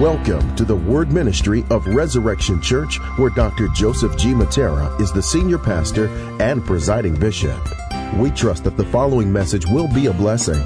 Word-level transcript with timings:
Welcome 0.00 0.54
to 0.56 0.66
the 0.66 0.76
Word 0.76 1.10
Ministry 1.10 1.64
of 1.70 1.86
Resurrection 1.86 2.60
Church, 2.60 2.98
where 3.16 3.30
Dr. 3.30 3.68
Joseph 3.68 4.14
G. 4.18 4.34
Mattera 4.34 5.00
is 5.00 5.10
the 5.10 5.22
senior 5.22 5.56
pastor 5.56 6.08
and 6.38 6.62
presiding 6.62 7.18
bishop. 7.18 7.58
We 8.16 8.30
trust 8.30 8.64
that 8.64 8.76
the 8.76 8.84
following 8.84 9.32
message 9.32 9.64
will 9.64 9.88
be 9.88 10.04
a 10.04 10.12
blessing. 10.12 10.62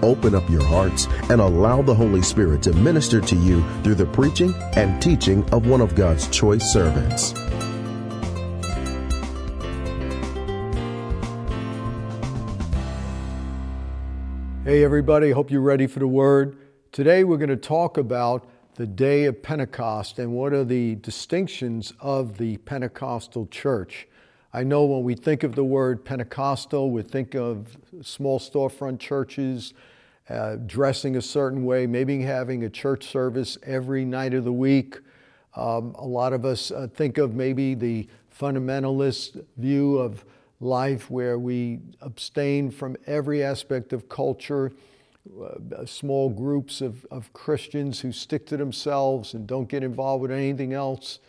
Open 0.00 0.32
up 0.32 0.48
your 0.48 0.62
hearts 0.62 1.08
and 1.28 1.40
allow 1.40 1.82
the 1.82 1.92
Holy 1.92 2.22
Spirit 2.22 2.62
to 2.62 2.72
minister 2.72 3.20
to 3.20 3.34
you 3.34 3.64
through 3.82 3.96
the 3.96 4.06
preaching 4.06 4.54
and 4.76 5.02
teaching 5.02 5.42
of 5.50 5.66
one 5.66 5.80
of 5.80 5.96
God's 5.96 6.28
choice 6.28 6.72
servants. 6.72 7.32
Hey, 14.62 14.84
everybody, 14.84 15.32
hope 15.32 15.50
you're 15.50 15.62
ready 15.62 15.88
for 15.88 15.98
the 15.98 16.06
word. 16.06 16.56
Today, 16.92 17.24
we're 17.24 17.38
going 17.38 17.48
to 17.48 17.56
talk 17.56 17.98
about 17.98 18.48
the 18.78 18.86
day 18.86 19.24
of 19.24 19.42
Pentecost 19.42 20.20
and 20.20 20.32
what 20.32 20.52
are 20.52 20.62
the 20.62 20.94
distinctions 20.94 21.92
of 22.00 22.38
the 22.38 22.58
Pentecostal 22.58 23.48
church. 23.48 24.06
I 24.52 24.62
know 24.62 24.84
when 24.84 25.02
we 25.02 25.16
think 25.16 25.42
of 25.42 25.56
the 25.56 25.64
word 25.64 26.04
Pentecostal, 26.04 26.92
we 26.92 27.02
think 27.02 27.34
of 27.34 27.76
small 28.02 28.38
storefront 28.38 29.00
churches 29.00 29.74
uh, 30.30 30.58
dressing 30.64 31.16
a 31.16 31.20
certain 31.20 31.64
way, 31.64 31.88
maybe 31.88 32.22
having 32.22 32.62
a 32.62 32.70
church 32.70 33.08
service 33.08 33.58
every 33.64 34.04
night 34.04 34.32
of 34.32 34.44
the 34.44 34.52
week. 34.52 35.00
Um, 35.56 35.96
a 35.98 36.06
lot 36.06 36.32
of 36.32 36.44
us 36.44 36.70
uh, 36.70 36.86
think 36.94 37.18
of 37.18 37.34
maybe 37.34 37.74
the 37.74 38.06
fundamentalist 38.32 39.44
view 39.56 39.98
of 39.98 40.24
life 40.60 41.10
where 41.10 41.36
we 41.36 41.80
abstain 42.00 42.70
from 42.70 42.96
every 43.08 43.42
aspect 43.42 43.92
of 43.92 44.08
culture, 44.08 44.70
uh, 45.42 45.84
small 45.86 46.28
groups 46.28 46.80
of, 46.80 47.04
of 47.10 47.32
Christians 47.32 48.00
who 48.00 48.12
stick 48.12 48.46
to 48.46 48.56
themselves 48.56 49.34
and 49.34 49.46
don't 49.46 49.68
get 49.68 49.82
involved 49.82 50.22
with 50.22 50.30
anything 50.30 50.72
else 50.72 51.20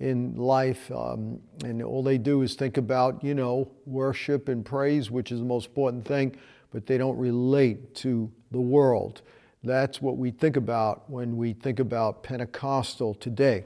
in 0.00 0.36
life. 0.36 0.90
Um, 0.92 1.40
and 1.64 1.82
all 1.82 2.02
they 2.02 2.18
do 2.18 2.42
is 2.42 2.54
think 2.54 2.76
about, 2.76 3.22
you 3.24 3.34
know, 3.34 3.70
worship 3.86 4.48
and 4.48 4.64
praise, 4.64 5.10
which 5.10 5.32
is 5.32 5.40
the 5.40 5.46
most 5.46 5.66
important 5.66 6.04
thing, 6.04 6.36
but 6.72 6.86
they 6.86 6.98
don't 6.98 7.18
relate 7.18 7.94
to 7.96 8.30
the 8.50 8.60
world. 8.60 9.22
That's 9.64 10.00
what 10.00 10.16
we 10.16 10.30
think 10.30 10.56
about 10.56 11.10
when 11.10 11.36
we 11.36 11.52
think 11.52 11.80
about 11.80 12.22
Pentecostal 12.22 13.14
today. 13.14 13.64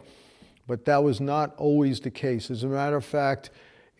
But 0.66 0.84
that 0.86 1.02
was 1.02 1.20
not 1.20 1.54
always 1.56 2.00
the 2.00 2.10
case. 2.10 2.50
As 2.50 2.62
a 2.64 2.68
matter 2.68 2.96
of 2.96 3.04
fact, 3.04 3.50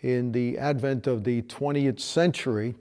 in 0.01 0.33
the 0.33 0.59
advent 0.59 1.07
of 1.07 1.25
the 1.25 1.43
20th 1.43 2.01
century, 2.01 2.75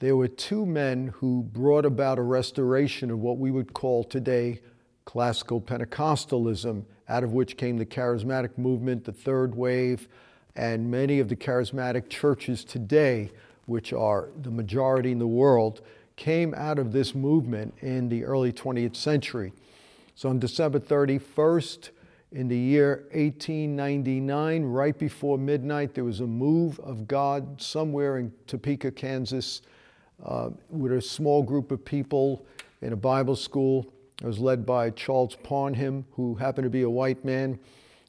there 0.00 0.16
were 0.16 0.28
two 0.28 0.64
men 0.64 1.08
who 1.16 1.42
brought 1.42 1.84
about 1.84 2.18
a 2.18 2.22
restoration 2.22 3.10
of 3.10 3.18
what 3.18 3.38
we 3.38 3.50
would 3.50 3.72
call 3.72 4.04
today 4.04 4.60
classical 5.04 5.60
Pentecostalism, 5.60 6.84
out 7.08 7.24
of 7.24 7.32
which 7.32 7.56
came 7.56 7.78
the 7.78 7.86
charismatic 7.86 8.56
movement, 8.58 9.04
the 9.04 9.12
third 9.12 9.54
wave, 9.54 10.06
and 10.54 10.90
many 10.90 11.18
of 11.18 11.28
the 11.28 11.36
charismatic 11.36 12.08
churches 12.10 12.62
today, 12.62 13.30
which 13.66 13.92
are 13.92 14.28
the 14.42 14.50
majority 14.50 15.10
in 15.10 15.18
the 15.18 15.26
world, 15.26 15.80
came 16.16 16.52
out 16.54 16.78
of 16.78 16.92
this 16.92 17.14
movement 17.14 17.72
in 17.80 18.08
the 18.08 18.24
early 18.24 18.52
20th 18.52 18.96
century. 18.96 19.52
So 20.14 20.28
on 20.28 20.38
December 20.38 20.78
31st, 20.78 21.90
in 22.32 22.48
the 22.48 22.58
year 22.58 23.08
1899, 23.12 24.64
right 24.64 24.98
before 24.98 25.38
midnight, 25.38 25.94
there 25.94 26.04
was 26.04 26.20
a 26.20 26.26
move 26.26 26.78
of 26.80 27.08
God 27.08 27.62
somewhere 27.62 28.18
in 28.18 28.32
Topeka, 28.46 28.90
Kansas, 28.90 29.62
uh, 30.24 30.50
with 30.68 30.92
a 30.92 31.00
small 31.00 31.42
group 31.42 31.70
of 31.70 31.84
people 31.84 32.46
in 32.82 32.92
a 32.92 32.96
Bible 32.96 33.36
school. 33.36 33.92
It 34.20 34.26
was 34.26 34.38
led 34.38 34.66
by 34.66 34.90
Charles 34.90 35.36
Parham, 35.36 36.04
who 36.12 36.34
happened 36.34 36.64
to 36.64 36.70
be 36.70 36.82
a 36.82 36.90
white 36.90 37.24
man. 37.24 37.58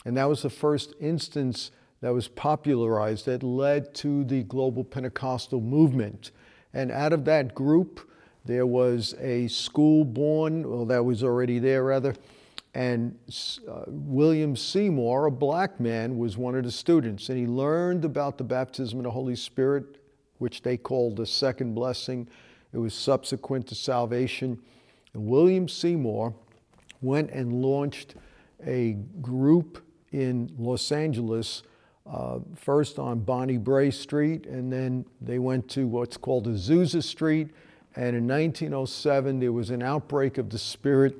And 0.05 0.17
that 0.17 0.25
was 0.25 0.41
the 0.41 0.49
first 0.49 0.93
instance 0.99 1.71
that 2.01 2.13
was 2.13 2.27
popularized 2.27 3.25
that 3.25 3.43
led 3.43 3.93
to 3.95 4.23
the 4.23 4.43
global 4.43 4.83
Pentecostal 4.83 5.61
movement. 5.61 6.31
And 6.73 6.91
out 6.91 7.13
of 7.13 7.25
that 7.25 7.53
group, 7.53 8.09
there 8.45 8.65
was 8.65 9.13
a 9.19 9.47
school 9.47 10.05
born, 10.05 10.67
well, 10.69 10.85
that 10.85 11.03
was 11.03 11.23
already 11.23 11.59
there 11.59 11.83
rather, 11.83 12.15
and 12.73 13.17
uh, 13.67 13.83
William 13.87 14.55
Seymour, 14.55 15.25
a 15.25 15.31
black 15.31 15.79
man, 15.79 16.17
was 16.17 16.37
one 16.37 16.55
of 16.55 16.63
the 16.63 16.71
students, 16.71 17.29
and 17.29 17.37
he 17.37 17.47
learned 17.47 18.05
about 18.05 18.37
the 18.37 18.43
baptism 18.43 18.99
of 18.99 19.03
the 19.03 19.11
Holy 19.11 19.35
Spirit, 19.35 19.98
which 20.39 20.63
they 20.63 20.75
called 20.75 21.15
the 21.15 21.25
second 21.25 21.75
blessing. 21.75 22.27
It 22.73 22.77
was 22.77 22.93
subsequent 22.93 23.67
to 23.67 23.75
salvation. 23.75 24.59
And 25.13 25.27
William 25.27 25.67
Seymour 25.67 26.33
went 27.01 27.31
and 27.31 27.61
launched 27.61 28.15
a 28.65 28.93
group 29.21 29.85
in 30.11 30.51
Los 30.57 30.91
Angeles, 30.91 31.63
uh, 32.05 32.39
first 32.55 32.99
on 32.99 33.19
Bonnie 33.19 33.57
Brae 33.57 33.91
Street, 33.91 34.45
and 34.47 34.71
then 34.71 35.05
they 35.21 35.39
went 35.39 35.69
to 35.69 35.87
what's 35.87 36.17
called 36.17 36.47
Azusa 36.47 37.03
Street. 37.03 37.49
And 37.95 38.15
in 38.15 38.27
1907, 38.27 39.39
there 39.39 39.51
was 39.51 39.69
an 39.69 39.81
outbreak 39.81 40.37
of 40.37 40.49
the 40.49 40.57
Spirit 40.57 41.15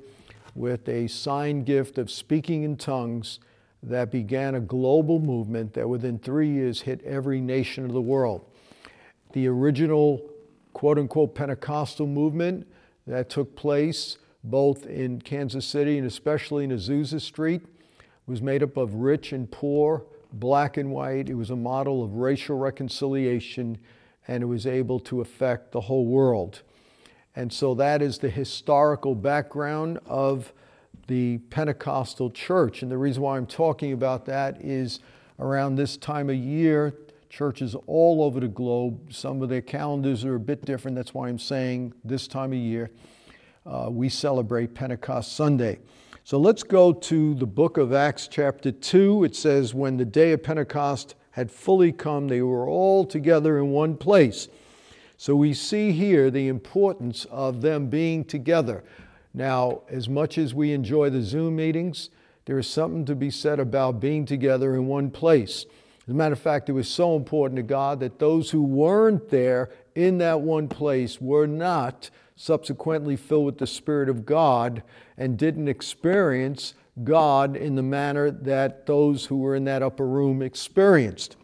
with 0.55 0.87
a 0.89 1.07
sign 1.07 1.63
gift 1.63 1.97
of 1.97 2.09
speaking 2.09 2.63
in 2.63 2.75
tongues 2.75 3.39
that 3.81 4.11
began 4.11 4.55
a 4.55 4.59
global 4.59 5.19
movement 5.19 5.73
that 5.73 5.87
within 5.87 6.19
three 6.19 6.49
years 6.49 6.81
hit 6.81 7.01
every 7.03 7.39
nation 7.39 7.85
of 7.85 7.93
the 7.93 8.01
world. 8.01 8.45
The 9.33 9.47
original 9.47 10.29
quote 10.73 10.97
unquote 10.97 11.35
Pentecostal 11.35 12.07
movement 12.07 12.67
that 13.07 13.29
took 13.29 13.55
place 13.55 14.17
both 14.43 14.85
in 14.85 15.21
Kansas 15.21 15.65
City 15.65 15.97
and 15.97 16.07
especially 16.07 16.63
in 16.63 16.71
Azusa 16.71 17.19
Street 17.19 17.61
was 18.25 18.41
made 18.41 18.63
up 18.63 18.77
of 18.77 18.93
rich 18.93 19.33
and 19.33 19.49
poor, 19.49 20.03
black 20.31 20.77
and 20.77 20.91
white. 20.91 21.29
It 21.29 21.35
was 21.35 21.49
a 21.49 21.55
model 21.55 22.03
of 22.03 22.13
racial 22.13 22.57
reconciliation 22.57 23.77
and 24.27 24.43
it 24.43 24.45
was 24.45 24.67
able 24.67 24.99
to 25.01 25.21
affect 25.21 25.71
the 25.71 25.81
whole 25.81 26.05
world. 26.05 26.61
And 27.35 27.51
so 27.51 27.73
that 27.75 28.01
is 28.01 28.19
the 28.19 28.29
historical 28.29 29.15
background 29.15 29.99
of 30.05 30.53
the 31.07 31.39
Pentecostal 31.49 32.29
church. 32.29 32.83
And 32.83 32.91
the 32.91 32.97
reason 32.97 33.23
why 33.23 33.37
I'm 33.37 33.47
talking 33.47 33.93
about 33.93 34.25
that 34.25 34.61
is 34.61 34.99
around 35.39 35.75
this 35.75 35.97
time 35.97 36.29
of 36.29 36.35
year, 36.35 36.93
churches 37.29 37.75
all 37.85 38.23
over 38.23 38.39
the 38.39 38.47
globe, 38.47 39.13
some 39.13 39.41
of 39.41 39.49
their 39.49 39.61
calendars 39.61 40.25
are 40.25 40.35
a 40.35 40.39
bit 40.39 40.65
different. 40.65 40.95
That's 40.95 41.13
why 41.13 41.29
I'm 41.29 41.39
saying 41.39 41.93
this 42.03 42.27
time 42.27 42.51
of 42.51 42.57
year, 42.59 42.89
uh, 43.65 43.89
we 43.91 44.09
celebrate 44.09 44.73
Pentecost 44.73 45.33
Sunday. 45.33 45.79
So 46.23 46.39
let's 46.39 46.63
go 46.63 46.91
to 46.91 47.35
the 47.35 47.45
book 47.45 47.77
of 47.77 47.93
Acts, 47.93 48.27
chapter 48.27 48.71
2. 48.71 49.23
It 49.23 49.35
says, 49.35 49.73
When 49.73 49.97
the 49.97 50.05
day 50.05 50.31
of 50.31 50.43
Pentecost 50.43 51.15
had 51.31 51.51
fully 51.51 51.91
come, 51.91 52.27
they 52.27 52.41
were 52.41 52.67
all 52.67 53.05
together 53.05 53.57
in 53.59 53.69
one 53.69 53.95
place. 53.95 54.47
So 55.17 55.35
we 55.35 55.53
see 55.53 55.91
here 55.91 56.31
the 56.31 56.47
importance 56.47 57.25
of 57.25 57.61
them 57.61 57.87
being 57.87 58.23
together. 58.23 58.83
Now, 59.33 59.81
as 59.89 60.09
much 60.09 60.37
as 60.37 60.53
we 60.53 60.71
enjoy 60.71 61.09
the 61.09 61.21
Zoom 61.21 61.55
meetings, 61.55 62.09
there 62.45 62.57
is 62.57 62.67
something 62.67 63.05
to 63.05 63.15
be 63.15 63.29
said 63.29 63.59
about 63.59 63.99
being 63.99 64.25
together 64.25 64.73
in 64.73 64.87
one 64.87 65.11
place. 65.11 65.65
As 66.09 66.11
a 66.11 66.15
matter 66.15 66.33
of 66.33 66.39
fact, 66.39 66.69
it 66.69 66.73
was 66.73 66.89
so 66.89 67.15
important 67.15 67.57
to 67.57 67.61
God 67.61 67.99
that 67.99 68.17
those 68.17 68.49
who 68.49 68.63
weren't 68.63 69.29
there 69.29 69.69
in 69.93 70.17
that 70.17 70.41
one 70.41 70.67
place 70.67 71.21
were 71.21 71.45
not 71.45 72.09
subsequently 72.35 73.15
filled 73.15 73.45
with 73.45 73.57
the 73.59 73.67
Spirit 73.67 74.09
of 74.09 74.25
God 74.25 74.81
and 75.19 75.37
didn't 75.37 75.67
experience 75.67 76.73
God 77.03 77.55
in 77.55 77.75
the 77.75 77.83
manner 77.83 78.31
that 78.31 78.87
those 78.87 79.23
who 79.23 79.37
were 79.37 79.55
in 79.55 79.65
that 79.65 79.83
upper 79.83 80.07
room 80.07 80.41
experienced. 80.41 81.35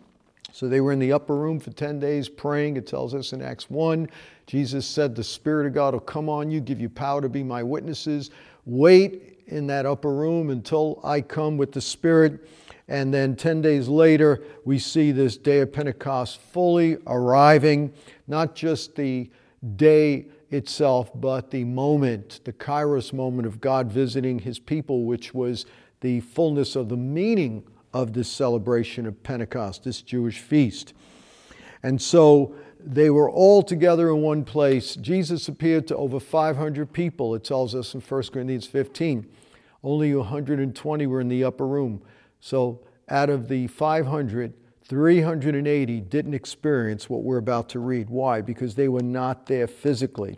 So 0.52 0.68
they 0.68 0.82
were 0.82 0.94
in 0.94 1.00
the 1.00 1.14
upper 1.14 1.36
room 1.36 1.60
for 1.60 1.70
10 1.70 2.00
days 2.00 2.28
praying. 2.28 2.76
It 2.76 2.88
tells 2.88 3.14
us 3.14 3.34
in 3.34 3.44
Acts 3.44 3.70
1. 3.70 4.10
Jesus 4.48 4.88
said, 4.88 5.14
The 5.14 5.24
Spirit 5.24 5.68
of 5.68 5.76
God 5.76 5.94
will 5.94 6.00
come 6.00 6.28
on 6.28 6.50
you, 6.50 6.60
give 6.60 6.82
you 6.82 6.90
power 6.90 7.22
to 7.22 7.30
be 7.30 7.44
my 7.44 7.62
witnesses. 7.62 8.32
Wait 8.66 9.44
in 9.46 9.68
that 9.68 9.86
upper 9.86 10.12
room 10.12 10.50
until 10.50 11.00
I 11.04 11.22
come 11.22 11.56
with 11.56 11.72
the 11.72 11.82
Spirit. 11.82 12.50
And 12.88 13.14
then 13.14 13.36
10 13.36 13.62
days 13.62 13.88
later, 13.88 14.44
we 14.64 14.78
see 14.78 15.12
this 15.12 15.38
day 15.38 15.60
of 15.60 15.74
Pentecost 15.74 16.40
fully 16.40 16.98
arriving, 17.08 17.94
not 18.28 18.56
just 18.56 18.96
the 18.96 19.30
day 19.76 20.28
itself, 20.52 21.10
but 21.16 21.50
the 21.50 21.64
moment, 21.64 22.42
the 22.44 22.54
kairos 22.54 23.12
moment 23.12 23.48
of 23.48 23.60
God 23.60 23.92
visiting 23.92 24.40
his 24.40 24.60
people, 24.60 25.04
which 25.06 25.34
was 25.34 25.66
the 26.02 26.20
fullness 26.20 26.76
of 26.76 26.90
the 26.90 26.98
meaning 26.98 27.64
of 27.94 28.14
this 28.14 28.30
celebration 28.30 29.08
of 29.08 29.24
Pentecost, 29.24 29.84
this 29.84 30.02
Jewish 30.02 30.40
feast. 30.40 30.94
And 31.82 32.00
so 32.00 32.56
they 32.80 33.10
were 33.10 33.30
all 33.30 33.64
together 33.64 34.10
in 34.10 34.22
one 34.22 34.44
place. 34.44 34.96
Jesus 34.96 35.48
appeared 35.48 35.88
to 35.88 35.96
over 35.96 36.20
500 36.20 36.94
people, 36.94 37.34
it 37.34 37.44
tells 37.44 37.74
us 37.74 37.96
in 37.96 38.02
1 38.02 38.24
Corinthians 38.32 38.68
15. 38.68 39.26
Only 39.84 40.14
120 40.14 41.08
were 41.08 41.22
in 41.22 41.28
the 41.30 41.44
upper 41.44 41.66
room. 41.66 42.02
So 42.46 42.82
out 43.10 43.32
of 43.32 43.48
the 43.48 43.66
500, 43.66 44.54
380 44.84 46.02
didn't 46.02 46.36
experience 46.36 47.10
what 47.10 47.24
we're 47.24 47.40
about 47.40 47.70
to 47.70 47.80
read. 47.80 48.08
Why? 48.08 48.42
Because 48.42 48.76
they 48.76 48.88
were 48.88 49.02
not 49.02 49.48
there 49.48 49.66
physically. 49.66 50.38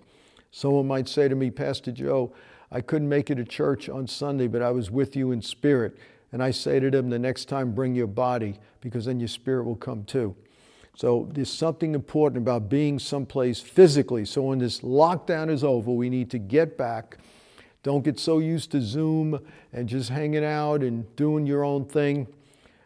Someone 0.49 0.87
might 0.87 1.09
say 1.09 1.27
to 1.27 1.35
me, 1.35 1.51
Pastor 1.51 1.91
Joe, 1.91 2.31
I 2.71 2.79
couldn't 2.79 3.09
make 3.09 3.29
it 3.29 3.35
to 3.35 3.43
church 3.43 3.89
on 3.89 4.07
Sunday, 4.07 4.47
but 4.47 4.61
I 4.61 4.71
was 4.71 4.89
with 4.89 5.17
you 5.17 5.33
in 5.33 5.41
spirit. 5.41 5.97
And 6.31 6.41
I 6.41 6.49
say 6.51 6.79
to 6.79 6.89
them, 6.89 7.09
the 7.09 7.19
next 7.19 7.49
time, 7.49 7.73
bring 7.73 7.93
your 7.93 8.07
body, 8.07 8.57
because 8.79 9.03
then 9.03 9.19
your 9.19 9.27
spirit 9.27 9.65
will 9.65 9.75
come 9.75 10.05
too. 10.05 10.33
So 10.95 11.27
there's 11.33 11.51
something 11.51 11.93
important 11.93 12.41
about 12.41 12.69
being 12.69 12.99
someplace 12.99 13.59
physically. 13.59 14.23
So 14.23 14.43
when 14.43 14.59
this 14.59 14.79
lockdown 14.79 15.49
is 15.49 15.61
over, 15.61 15.91
we 15.91 16.09
need 16.09 16.31
to 16.31 16.39
get 16.39 16.77
back. 16.77 17.17
Don't 17.87 18.03
get 18.03 18.19
so 18.19 18.39
used 18.39 18.71
to 18.71 18.81
Zoom 18.81 19.39
and 19.71 19.87
just 19.87 20.09
hanging 20.09 20.43
out 20.43 20.83
and 20.83 21.15
doing 21.15 21.45
your 21.45 21.63
own 21.63 21.85
thing, 21.85 22.27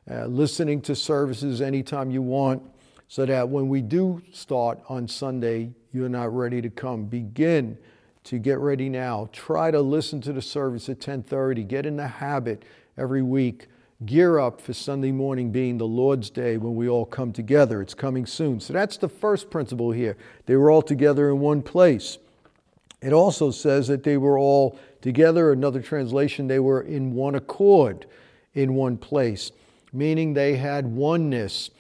uh, 0.08 0.28
listening 0.28 0.80
to 0.82 0.96
services 0.96 1.60
anytime 1.60 2.12
you 2.12 2.22
want, 2.22 2.62
so 3.08 3.26
that 3.26 3.50
when 3.50 3.68
we 3.68 3.82
do 3.82 4.22
start 4.32 4.80
on 4.90 5.08
Sunday, 5.08 5.72
you're 5.92 6.08
not 6.08 6.32
ready 6.32 6.62
to 6.62 6.70
come. 6.70 7.06
Begin 7.06 7.80
to 8.26 8.38
get 8.38 8.60
ready 8.60 8.90
now. 8.90 9.28
Try 9.32 9.72
to 9.72 9.82
listen 9.82 10.22
to 10.22 10.34
the 10.34 10.40
service 10.40 10.88
at 10.88 11.00
10:30. 11.00 11.64
Get 11.64 11.88
in 11.88 11.98
the 11.98 12.06
habit 12.06 12.64
every 12.96 13.24
week. 13.24 13.70
Gear 14.06 14.38
up 14.38 14.62
for 14.62 14.74
Sunday 14.74 15.12
morning 15.12 15.52
being 15.52 15.80
the 15.80 15.88
Lord's 15.88 16.30
Day 16.30 16.58
when 16.58 16.76
we 16.76 16.88
all 16.88 17.08
come 17.08 17.34
together. 17.34 17.82
It's 17.82 17.96
coming 17.96 18.28
soon. 18.28 18.60
So 18.60 18.72
that's 18.72 18.98
the 18.98 19.10
first 19.10 19.50
principle 19.50 19.94
here. 19.94 20.16
They 20.46 20.56
were 20.58 20.70
all 20.70 20.84
together 20.84 21.28
in 21.32 21.40
one 21.40 21.64
place. 21.64 22.20
It 23.02 23.14
also 23.14 23.50
says 23.50 23.88
that 23.88 24.04
they 24.04 24.18
were 24.18 24.38
all 24.38 24.78
together. 25.02 25.52
Another 25.52 25.82
translation, 25.82 26.48
they 26.48 26.60
were 26.60 26.82
in 26.82 27.14
one 27.14 27.36
accord 27.36 28.06
in 28.54 28.76
one 28.76 28.98
place, 28.98 29.52
meaning 29.92 30.34
they 30.34 30.56
had 30.56 30.86
oneness. 30.86 31.72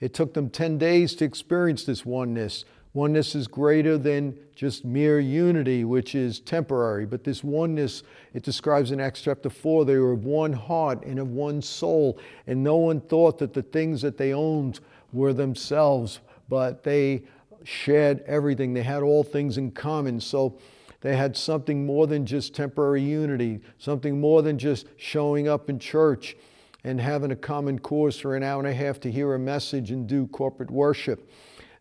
It 0.00 0.14
took 0.14 0.34
them 0.34 0.50
10 0.50 0.78
days 0.78 1.14
to 1.16 1.24
experience 1.24 1.84
this 1.84 2.06
oneness. 2.06 2.64
Oneness 2.94 3.34
is 3.34 3.48
greater 3.48 3.98
than 3.98 4.38
just 4.54 4.84
mere 4.84 5.20
unity, 5.20 5.84
which 5.84 6.14
is 6.14 6.40
temporary. 6.40 7.06
But 7.06 7.24
this 7.24 7.42
oneness, 7.42 8.02
it 8.32 8.42
describes 8.42 8.92
in 8.92 9.00
Acts 9.00 9.20
chapter 9.22 9.50
4, 9.50 9.84
they 9.84 9.96
were 9.96 10.12
of 10.12 10.24
one 10.24 10.52
heart 10.52 11.04
and 11.04 11.18
of 11.18 11.28
one 11.28 11.60
soul. 11.60 12.18
And 12.46 12.62
no 12.62 12.76
one 12.76 13.00
thought 13.00 13.38
that 13.38 13.52
the 13.52 13.62
things 13.62 14.00
that 14.02 14.16
they 14.16 14.32
owned 14.32 14.80
were 15.12 15.32
themselves, 15.32 16.20
but 16.48 16.82
they 16.82 17.22
shared 17.64 18.20
everything. 18.26 18.74
They 18.74 18.82
had 18.82 19.02
all 19.02 19.22
things 19.22 19.58
in 19.58 19.70
common. 19.70 20.20
So 20.20 20.58
they 21.00 21.16
had 21.16 21.36
something 21.36 21.86
more 21.86 22.06
than 22.06 22.26
just 22.26 22.54
temporary 22.54 23.02
unity, 23.02 23.60
something 23.78 24.20
more 24.20 24.42
than 24.42 24.58
just 24.58 24.86
showing 24.96 25.48
up 25.48 25.70
in 25.70 25.78
church 25.78 26.36
and 26.84 27.00
having 27.00 27.30
a 27.30 27.36
common 27.36 27.78
course 27.78 28.18
for 28.18 28.36
an 28.36 28.42
hour 28.42 28.58
and 28.58 28.68
a 28.68 28.74
half 28.74 29.00
to 29.00 29.10
hear 29.10 29.34
a 29.34 29.38
message 29.38 29.90
and 29.90 30.06
do 30.06 30.26
corporate 30.28 30.70
worship. 30.70 31.30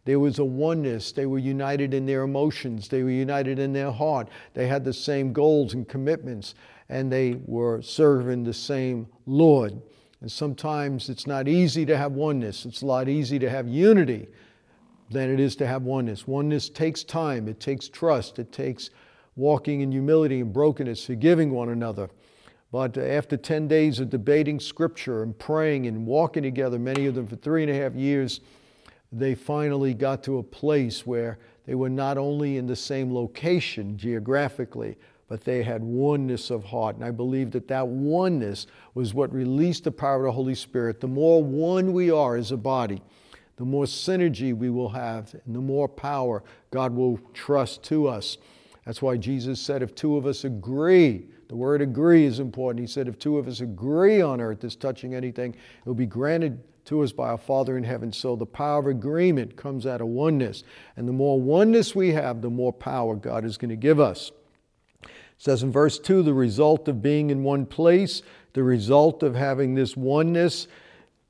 There 0.05 0.19
was 0.19 0.39
a 0.39 0.45
oneness. 0.45 1.11
They 1.11 1.25
were 1.25 1.39
united 1.39 1.93
in 1.93 2.05
their 2.05 2.23
emotions. 2.23 2.87
They 2.87 3.03
were 3.03 3.09
united 3.09 3.59
in 3.59 3.73
their 3.73 3.91
heart. 3.91 4.29
They 4.53 4.67
had 4.67 4.85
the 4.85 4.93
same 4.93 5.33
goals 5.33 5.73
and 5.73 5.87
commitments, 5.87 6.55
and 6.87 7.11
they 7.11 7.39
were 7.45 7.81
serving 7.81 8.43
the 8.43 8.53
same 8.53 9.07
Lord. 9.25 9.81
And 10.21 10.31
sometimes 10.31 11.09
it's 11.09 11.27
not 11.27 11.47
easy 11.47 11.85
to 11.85 11.97
have 11.97 12.13
oneness. 12.13 12.65
It's 12.65 12.81
a 12.81 12.85
lot 12.85 13.09
easier 13.09 13.39
to 13.39 13.49
have 13.49 13.67
unity 13.67 14.27
than 15.09 15.29
it 15.29 15.39
is 15.39 15.55
to 15.57 15.67
have 15.67 15.83
oneness. 15.83 16.27
Oneness 16.27 16.69
takes 16.69 17.03
time, 17.03 17.47
it 17.47 17.59
takes 17.59 17.87
trust, 17.87 18.39
it 18.39 18.51
takes 18.51 18.89
walking 19.35 19.81
in 19.81 19.91
humility 19.91 20.41
and 20.41 20.51
brokenness, 20.51 21.05
forgiving 21.05 21.51
one 21.51 21.69
another. 21.69 22.09
But 22.71 22.97
uh, 22.97 23.01
after 23.01 23.37
10 23.37 23.67
days 23.67 23.99
of 23.99 24.09
debating 24.09 24.59
scripture 24.59 25.23
and 25.23 25.37
praying 25.37 25.87
and 25.87 26.05
walking 26.05 26.43
together, 26.43 26.77
many 26.77 27.05
of 27.05 27.15
them 27.15 27.27
for 27.27 27.37
three 27.37 27.63
and 27.63 27.71
a 27.71 27.75
half 27.75 27.93
years, 27.93 28.41
they 29.11 29.35
finally 29.35 29.93
got 29.93 30.23
to 30.23 30.39
a 30.39 30.43
place 30.43 31.05
where 31.05 31.39
they 31.65 31.75
were 31.75 31.89
not 31.89 32.17
only 32.17 32.57
in 32.57 32.67
the 32.67 32.75
same 32.75 33.13
location 33.13 33.97
geographically, 33.97 34.97
but 35.29 35.43
they 35.43 35.63
had 35.63 35.83
oneness 35.83 36.49
of 36.49 36.63
heart. 36.63 36.95
And 36.95 37.03
I 37.03 37.11
believe 37.11 37.51
that 37.51 37.67
that 37.67 37.87
oneness 37.87 38.67
was 38.93 39.13
what 39.13 39.31
released 39.33 39.83
the 39.83 39.91
power 39.91 40.25
of 40.25 40.29
the 40.29 40.31
Holy 40.31 40.55
Spirit. 40.55 41.01
The 41.01 41.07
more 41.07 41.43
one 41.43 41.91
we 41.93 42.09
are 42.09 42.37
as 42.37 42.51
a 42.51 42.57
body, 42.57 43.01
the 43.57 43.65
more 43.65 43.85
synergy 43.85 44.55
we 44.55 44.69
will 44.69 44.89
have, 44.89 45.35
and 45.45 45.55
the 45.55 45.61
more 45.61 45.87
power 45.87 46.43
God 46.71 46.93
will 46.95 47.19
trust 47.33 47.83
to 47.83 48.07
us. 48.07 48.37
That's 48.85 49.01
why 49.01 49.17
Jesus 49.17 49.59
said, 49.59 49.81
if 49.81 49.93
two 49.93 50.15
of 50.15 50.25
us 50.25 50.45
agree, 50.45 51.27
the 51.49 51.55
word 51.55 51.81
agree 51.81 52.25
is 52.25 52.39
important. 52.39 52.79
He 52.79 52.91
said, 52.91 53.07
if 53.07 53.19
two 53.19 53.37
of 53.37 53.47
us 53.47 53.61
agree 53.61 54.21
on 54.21 54.39
earth 54.39 54.63
as 54.63 54.75
touching 54.75 55.15
anything, 55.15 55.53
it 55.53 55.85
will 55.85 55.93
be 55.93 56.05
granted 56.05 56.61
to 56.85 57.01
us 57.01 57.11
by 57.11 57.29
our 57.29 57.37
Father 57.37 57.77
in 57.77 57.83
heaven. 57.83 58.13
So 58.13 58.35
the 58.35 58.45
power 58.45 58.79
of 58.79 58.87
agreement 58.87 59.57
comes 59.57 59.85
out 59.85 59.99
of 59.99 60.07
oneness. 60.07 60.63
And 60.95 61.07
the 61.07 61.13
more 61.13 61.39
oneness 61.39 61.93
we 61.93 62.13
have, 62.13 62.41
the 62.41 62.49
more 62.49 62.71
power 62.71 63.15
God 63.15 63.43
is 63.43 63.57
going 63.57 63.69
to 63.69 63.75
give 63.75 63.99
us. 63.99 64.31
It 65.03 65.09
says 65.37 65.63
in 65.63 65.71
verse 65.71 65.99
2 65.99 66.23
the 66.23 66.33
result 66.33 66.87
of 66.87 67.01
being 67.01 67.29
in 67.29 67.43
one 67.43 67.65
place, 67.65 68.21
the 68.53 68.63
result 68.63 69.21
of 69.21 69.35
having 69.35 69.75
this 69.75 69.97
oneness. 69.97 70.67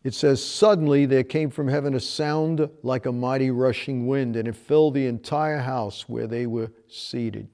It 0.07 0.13
says, 0.13 0.42
Suddenly 0.42 1.06
there 1.06 1.25
came 1.25 1.50
from 1.50 1.68
heaven 1.68 1.94
a 1.94 2.00
sound 2.00 2.69
like 2.81 3.06
a 3.06 3.12
mighty 3.12 3.51
rushing 3.51 4.07
wind, 4.07 4.38
and 4.38 4.48
it 4.48 4.56
filled 4.56 4.94
the 4.94 5.06
entire 5.06 5.57
house 5.57 6.07
where 6.07 6.27
they 6.27 6.48
were 6.48 6.71
seated. 6.88 7.50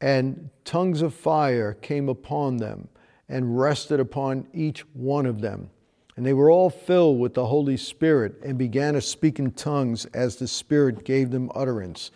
And 0.00 0.48
tongues 0.64 1.02
of 1.02 1.12
fire 1.12 1.74
came 1.74 2.08
upon 2.08 2.56
them 2.56 2.88
and 3.28 3.60
rested 3.60 4.00
upon 4.00 4.46
each 4.54 4.86
one 4.94 5.26
of 5.26 5.42
them. 5.42 5.68
And 6.16 6.24
they 6.24 6.32
were 6.32 6.50
all 6.50 6.70
filled 6.70 7.20
with 7.20 7.34
the 7.34 7.44
Holy 7.44 7.76
Spirit 7.76 8.40
and 8.42 8.56
began 8.56 8.94
to 8.94 9.02
speak 9.02 9.38
in 9.38 9.50
tongues 9.50 10.06
as 10.14 10.36
the 10.36 10.48
Spirit 10.48 11.04
gave 11.04 11.30
them 11.30 11.52
utterance. 11.54 12.12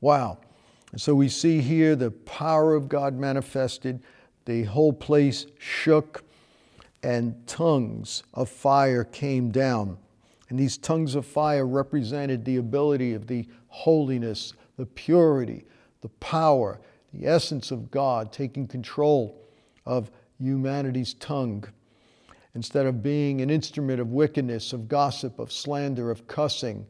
Wow. 0.00 0.38
So 0.96 1.14
we 1.14 1.28
see 1.28 1.60
here 1.60 1.94
the 1.94 2.10
power 2.10 2.74
of 2.74 2.88
God 2.88 3.14
manifested. 3.14 4.02
The 4.46 4.64
whole 4.64 4.92
place 4.92 5.46
shook, 5.60 6.24
and 7.02 7.46
tongues 7.46 8.22
of 8.34 8.48
fire 8.48 9.04
came 9.04 9.50
down. 9.50 9.98
And 10.48 10.58
these 10.58 10.76
tongues 10.76 11.14
of 11.14 11.24
fire 11.24 11.66
represented 11.66 12.44
the 12.44 12.56
ability 12.56 13.14
of 13.14 13.26
the 13.26 13.46
holiness, 13.68 14.54
the 14.76 14.86
purity, 14.86 15.64
the 16.00 16.08
power, 16.08 16.80
the 17.14 17.26
essence 17.26 17.70
of 17.70 17.90
God 17.90 18.32
taking 18.32 18.66
control 18.66 19.40
of 19.86 20.10
humanity's 20.38 21.14
tongue. 21.14 21.64
Instead 22.54 22.86
of 22.86 23.02
being 23.02 23.40
an 23.40 23.50
instrument 23.50 24.00
of 24.00 24.10
wickedness, 24.10 24.72
of 24.72 24.88
gossip, 24.88 25.38
of 25.38 25.52
slander, 25.52 26.10
of 26.10 26.26
cussing, 26.26 26.86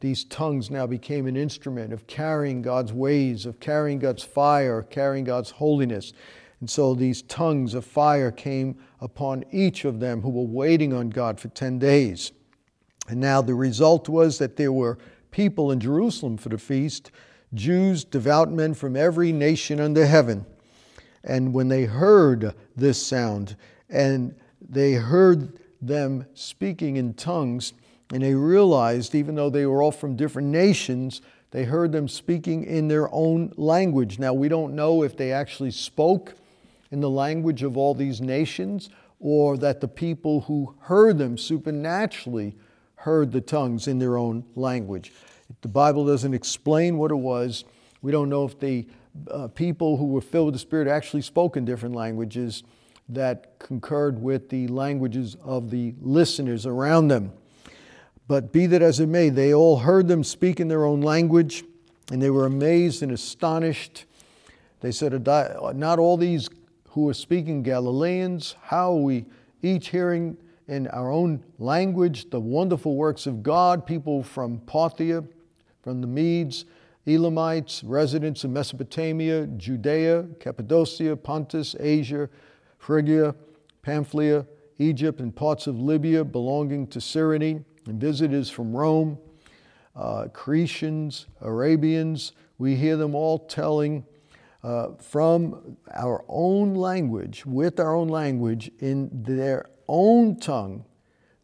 these 0.00 0.24
tongues 0.24 0.70
now 0.70 0.86
became 0.86 1.26
an 1.26 1.36
instrument 1.36 1.92
of 1.92 2.06
carrying 2.06 2.62
God's 2.62 2.92
ways, 2.92 3.46
of 3.46 3.58
carrying 3.58 3.98
God's 3.98 4.22
fire, 4.22 4.82
carrying 4.82 5.24
God's 5.24 5.50
holiness. 5.50 6.12
And 6.60 6.68
so 6.68 6.94
these 6.94 7.22
tongues 7.22 7.74
of 7.74 7.84
fire 7.84 8.30
came 8.30 8.78
upon 9.00 9.44
each 9.52 9.84
of 9.84 10.00
them 10.00 10.22
who 10.22 10.30
were 10.30 10.42
waiting 10.42 10.92
on 10.92 11.10
God 11.10 11.38
for 11.38 11.48
10 11.48 11.78
days. 11.78 12.32
And 13.08 13.20
now 13.20 13.40
the 13.40 13.54
result 13.54 14.08
was 14.08 14.38
that 14.38 14.56
there 14.56 14.72
were 14.72 14.98
people 15.30 15.70
in 15.70 15.80
Jerusalem 15.80 16.36
for 16.36 16.48
the 16.48 16.58
feast, 16.58 17.10
Jews, 17.54 18.04
devout 18.04 18.50
men 18.50 18.74
from 18.74 18.96
every 18.96 19.32
nation 19.32 19.80
under 19.80 20.04
heaven. 20.04 20.44
And 21.24 21.54
when 21.54 21.68
they 21.68 21.84
heard 21.84 22.54
this 22.76 23.04
sound, 23.04 23.56
and 23.88 24.34
they 24.60 24.94
heard 24.94 25.58
them 25.80 26.26
speaking 26.34 26.96
in 26.96 27.14
tongues, 27.14 27.72
and 28.12 28.22
they 28.22 28.34
realized, 28.34 29.14
even 29.14 29.34
though 29.34 29.50
they 29.50 29.66
were 29.66 29.82
all 29.82 29.92
from 29.92 30.16
different 30.16 30.48
nations, 30.48 31.20
they 31.50 31.64
heard 31.64 31.92
them 31.92 32.08
speaking 32.08 32.64
in 32.64 32.88
their 32.88 33.12
own 33.12 33.52
language. 33.56 34.18
Now, 34.18 34.34
we 34.34 34.48
don't 34.48 34.74
know 34.74 35.02
if 35.02 35.16
they 35.16 35.32
actually 35.32 35.70
spoke 35.70 36.34
in 36.90 37.00
the 37.00 37.10
language 37.10 37.62
of 37.62 37.76
all 37.76 37.94
these 37.94 38.20
nations 38.20 38.90
or 39.20 39.56
that 39.56 39.80
the 39.80 39.88
people 39.88 40.42
who 40.42 40.74
heard 40.82 41.18
them 41.18 41.36
supernaturally 41.36 42.56
heard 42.96 43.32
the 43.32 43.40
tongues 43.40 43.88
in 43.88 43.98
their 43.98 44.16
own 44.16 44.44
language. 44.54 45.12
The 45.62 45.68
Bible 45.68 46.06
doesn't 46.06 46.34
explain 46.34 46.98
what 46.98 47.10
it 47.10 47.16
was. 47.16 47.64
We 48.02 48.12
don't 48.12 48.28
know 48.28 48.44
if 48.44 48.58
the 48.58 48.86
uh, 49.30 49.48
people 49.48 49.96
who 49.96 50.06
were 50.06 50.20
filled 50.20 50.46
with 50.46 50.54
the 50.54 50.60
Spirit 50.60 50.88
actually 50.88 51.22
spoke 51.22 51.56
in 51.56 51.64
different 51.64 51.94
languages 51.94 52.62
that 53.08 53.58
concurred 53.58 54.20
with 54.20 54.50
the 54.50 54.68
languages 54.68 55.36
of 55.42 55.70
the 55.70 55.94
listeners 56.00 56.66
around 56.66 57.08
them. 57.08 57.32
But 58.26 58.52
be 58.52 58.66
that 58.66 58.82
as 58.82 59.00
it 59.00 59.08
may, 59.08 59.30
they 59.30 59.54
all 59.54 59.78
heard 59.78 60.06
them 60.06 60.22
speak 60.22 60.60
in 60.60 60.68
their 60.68 60.84
own 60.84 61.00
language, 61.00 61.64
and 62.12 62.20
they 62.20 62.28
were 62.28 62.44
amazed 62.44 63.02
and 63.02 63.10
astonished. 63.10 64.04
They 64.80 64.92
said, 64.92 65.26
Not 65.26 65.98
all 65.98 66.18
these 66.18 66.50
who 66.98 67.08
are 67.08 67.14
speaking 67.14 67.62
Galileans, 67.62 68.56
how 68.60 68.92
we 68.92 69.24
each 69.62 69.90
hearing 69.90 70.36
in 70.66 70.88
our 70.88 71.12
own 71.12 71.44
language 71.60 72.28
the 72.30 72.40
wonderful 72.40 72.96
works 72.96 73.24
of 73.24 73.40
God? 73.40 73.86
People 73.86 74.20
from 74.20 74.58
Parthia, 74.66 75.24
from 75.80 76.00
the 76.00 76.08
Medes, 76.08 76.64
Elamites, 77.06 77.84
residents 77.84 78.42
of 78.42 78.50
Mesopotamia, 78.50 79.46
Judea, 79.46 80.24
Cappadocia, 80.40 81.14
Pontus, 81.14 81.76
Asia, 81.78 82.28
Phrygia, 82.78 83.32
Pamphylia, 83.82 84.44
Egypt, 84.78 85.20
and 85.20 85.34
parts 85.34 85.68
of 85.68 85.78
Libya 85.78 86.24
belonging 86.24 86.88
to 86.88 87.00
Cyrene, 87.00 87.64
and 87.86 88.00
visitors 88.00 88.50
from 88.50 88.74
Rome, 88.74 89.18
uh, 89.94 90.26
Cretians, 90.32 91.26
Arabians. 91.42 92.32
We 92.58 92.74
hear 92.74 92.96
them 92.96 93.14
all 93.14 93.38
telling 93.38 94.04
uh, 94.62 94.88
from 95.00 95.76
our 95.94 96.24
own 96.28 96.74
language, 96.74 97.46
with 97.46 97.78
our 97.78 97.94
own 97.94 98.08
language, 98.08 98.70
in 98.80 99.08
their 99.12 99.66
own 99.86 100.36
tongue, 100.36 100.84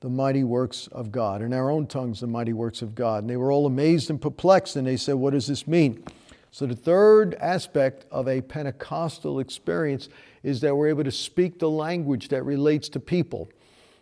the 0.00 0.10
mighty 0.10 0.44
works 0.44 0.86
of 0.88 1.10
God. 1.10 1.40
In 1.40 1.52
our 1.52 1.70
own 1.70 1.86
tongues, 1.86 2.20
the 2.20 2.26
mighty 2.26 2.52
works 2.52 2.82
of 2.82 2.94
God. 2.94 3.22
And 3.22 3.30
they 3.30 3.36
were 3.36 3.50
all 3.50 3.66
amazed 3.66 4.10
and 4.10 4.20
perplexed, 4.20 4.76
and 4.76 4.86
they 4.86 4.96
said, 4.96 5.14
What 5.14 5.32
does 5.32 5.46
this 5.46 5.66
mean? 5.66 6.04
So, 6.50 6.66
the 6.66 6.76
third 6.76 7.34
aspect 7.40 8.04
of 8.10 8.28
a 8.28 8.40
Pentecostal 8.40 9.40
experience 9.40 10.08
is 10.42 10.60
that 10.60 10.76
we're 10.76 10.88
able 10.88 11.04
to 11.04 11.10
speak 11.10 11.58
the 11.58 11.70
language 11.70 12.28
that 12.28 12.42
relates 12.44 12.88
to 12.90 13.00
people. 13.00 13.48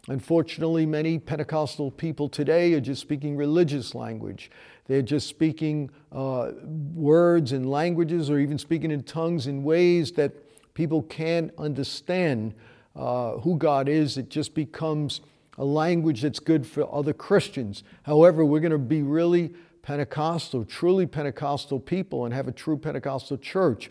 Unfortunately, 0.08 0.84
many 0.84 1.18
Pentecostal 1.18 1.92
people 1.92 2.28
today 2.28 2.74
are 2.74 2.80
just 2.80 3.00
speaking 3.00 3.36
religious 3.36 3.94
language. 3.94 4.50
They're 4.86 5.02
just 5.02 5.28
speaking 5.28 5.90
uh, 6.10 6.52
words 6.94 7.52
and 7.52 7.70
languages 7.70 8.30
or 8.30 8.38
even 8.38 8.58
speaking 8.58 8.90
in 8.90 9.02
tongues 9.04 9.46
in 9.46 9.62
ways 9.62 10.12
that 10.12 10.32
people 10.74 11.02
can't 11.02 11.52
understand 11.56 12.54
uh, 12.96 13.32
who 13.38 13.56
God 13.56 13.88
is. 13.88 14.18
It 14.18 14.28
just 14.28 14.54
becomes 14.54 15.20
a 15.58 15.64
language 15.64 16.22
that's 16.22 16.40
good 16.40 16.66
for 16.66 16.92
other 16.92 17.12
Christians. 17.12 17.84
However, 18.04 18.44
we're 18.44 18.60
going 18.60 18.72
to 18.72 18.78
be 18.78 19.02
really 19.02 19.54
Pentecostal, 19.82 20.64
truly 20.64 21.06
Pentecostal 21.06 21.80
people 21.80 22.24
and 22.24 22.34
have 22.34 22.48
a 22.48 22.52
true 22.52 22.76
Pentecostal 22.76 23.36
church. 23.38 23.90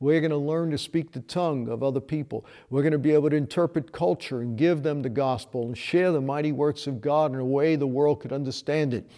We're 0.00 0.20
going 0.20 0.30
to 0.30 0.36
learn 0.36 0.70
to 0.70 0.78
speak 0.78 1.10
the 1.10 1.20
tongue 1.20 1.68
of 1.68 1.82
other 1.82 2.00
people. 2.00 2.44
We're 2.70 2.82
going 2.82 2.92
to 2.92 2.98
be 2.98 3.12
able 3.12 3.30
to 3.30 3.36
interpret 3.36 3.90
culture 3.90 4.40
and 4.40 4.56
give 4.56 4.82
them 4.84 5.02
the 5.02 5.08
gospel 5.08 5.66
and 5.66 5.76
share 5.76 6.12
the 6.12 6.20
mighty 6.20 6.52
works 6.52 6.86
of 6.86 7.00
God 7.00 7.32
in 7.32 7.40
a 7.40 7.44
way 7.44 7.74
the 7.74 7.86
world 7.86 8.20
could 8.20 8.32
understand 8.32 8.94
it. 8.94 9.08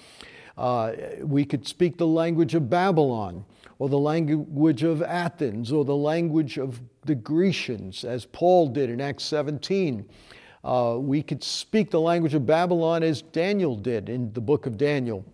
Uh, 0.60 0.92
we 1.22 1.42
could 1.42 1.66
speak 1.66 1.96
the 1.96 2.06
language 2.06 2.54
of 2.54 2.68
Babylon 2.68 3.46
or 3.78 3.88
the 3.88 3.98
language 3.98 4.82
of 4.82 5.00
Athens 5.00 5.72
or 5.72 5.86
the 5.86 5.96
language 5.96 6.58
of 6.58 6.82
the 7.06 7.14
Grecians, 7.14 8.04
as 8.04 8.26
Paul 8.26 8.68
did 8.68 8.90
in 8.90 9.00
Acts 9.00 9.24
17. 9.24 10.06
Uh, 10.62 10.98
we 11.00 11.22
could 11.22 11.42
speak 11.42 11.90
the 11.90 12.00
language 12.00 12.34
of 12.34 12.44
Babylon 12.44 13.02
as 13.02 13.22
Daniel 13.22 13.74
did 13.74 14.10
in 14.10 14.34
the 14.34 14.42
book 14.42 14.66
of 14.66 14.76
Daniel. 14.76 15.24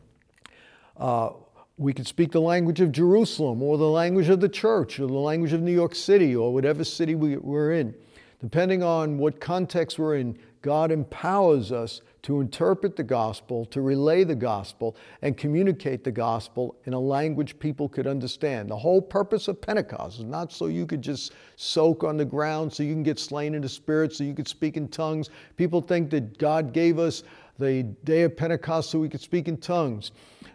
Uh, 0.97 1.31
we 1.77 1.93
could 1.93 2.07
speak 2.07 2.31
the 2.31 2.41
language 2.41 2.81
of 2.81 2.93
Jerusalem 2.93 3.65
or 3.65 3.79
the 3.79 3.91
language 3.91 4.29
of 4.29 4.39
the 4.39 4.49
church 4.49 5.01
or 5.01 5.09
the 5.09 5.13
language 5.15 5.53
of 5.53 5.61
New 5.61 5.73
York 5.73 5.97
City 5.97 6.37
or 6.37 6.55
whatever 6.55 6.85
city 6.85 7.17
we, 7.17 7.37
we're 7.37 7.73
in. 7.73 7.93
Depending 8.41 8.85
on 8.85 9.19
what 9.19 9.41
context 9.41 9.99
we're 9.99 10.19
in, 10.19 10.39
God 10.63 10.93
empowers 10.93 11.73
us 11.73 12.01
to 12.27 12.41
interpret 12.41 12.97
the 12.97 13.05
gospel, 13.05 13.65
to 13.67 13.81
relay 13.81 14.25
the 14.25 14.35
gospel, 14.35 14.97
and 15.23 15.37
communicate 15.37 16.03
the 16.03 16.11
gospel 16.11 16.75
in 16.85 16.93
a 16.93 16.99
language 16.99 17.57
people 17.61 17.89
could 17.89 18.09
understand. 18.09 18.69
The 18.69 18.77
whole 18.77 19.01
purpose 19.01 19.47
of 19.47 19.61
Pentecost 19.61 20.19
is 20.19 20.25
not 20.25 20.53
so 20.53 20.67
you 20.67 20.87
could 20.87 21.03
just 21.03 21.35
soak 21.55 22.03
on 22.03 22.17
the 22.17 22.25
ground, 22.25 22.73
so 22.73 22.83
you 22.83 22.93
can 22.95 23.05
get 23.05 23.21
slain 23.21 23.55
in 23.55 23.63
the 23.63 23.69
spirit, 23.69 24.13
so 24.13 24.25
you 24.25 24.35
could 24.35 24.49
speak 24.49 24.77
in 24.77 24.89
tongues. 24.89 25.31
People 25.57 25.81
think 25.81 26.11
that 26.11 26.37
God 26.37 26.73
gave 26.73 26.99
us 26.99 27.23
the 27.61 27.85
day 28.03 28.23
of 28.23 28.37
Pentecost 28.37 28.91
so 28.91 28.99
we 28.99 29.09
could 29.09 29.21
speak 29.21 29.47
in 29.47 29.57
tongues. 29.57 30.11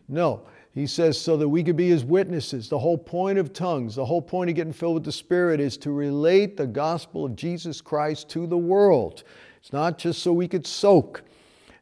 No. 0.09 0.41
He 0.73 0.85
says, 0.85 1.17
so 1.17 1.37
that 1.37 1.47
we 1.47 1.63
could 1.63 1.77
be 1.77 1.87
his 1.87 2.03
witnesses. 2.03 2.67
The 2.67 2.79
whole 2.79 2.97
point 2.97 3.37
of 3.37 3.53
tongues, 3.53 3.95
the 3.95 4.05
whole 4.05 4.21
point 4.21 4.49
of 4.49 4.57
getting 4.57 4.73
filled 4.73 4.95
with 4.95 5.05
the 5.05 5.11
Spirit 5.13 5.61
is 5.61 5.77
to 5.77 5.91
relate 5.91 6.57
the 6.57 6.67
gospel 6.67 7.23
of 7.23 7.37
Jesus 7.37 7.79
Christ 7.79 8.29
to 8.31 8.45
the 8.45 8.57
world. 8.57 9.23
It's 9.61 9.71
not 9.71 9.97
just 9.97 10.21
so 10.21 10.33
we 10.33 10.49
could 10.49 10.67
soak. 10.67 11.23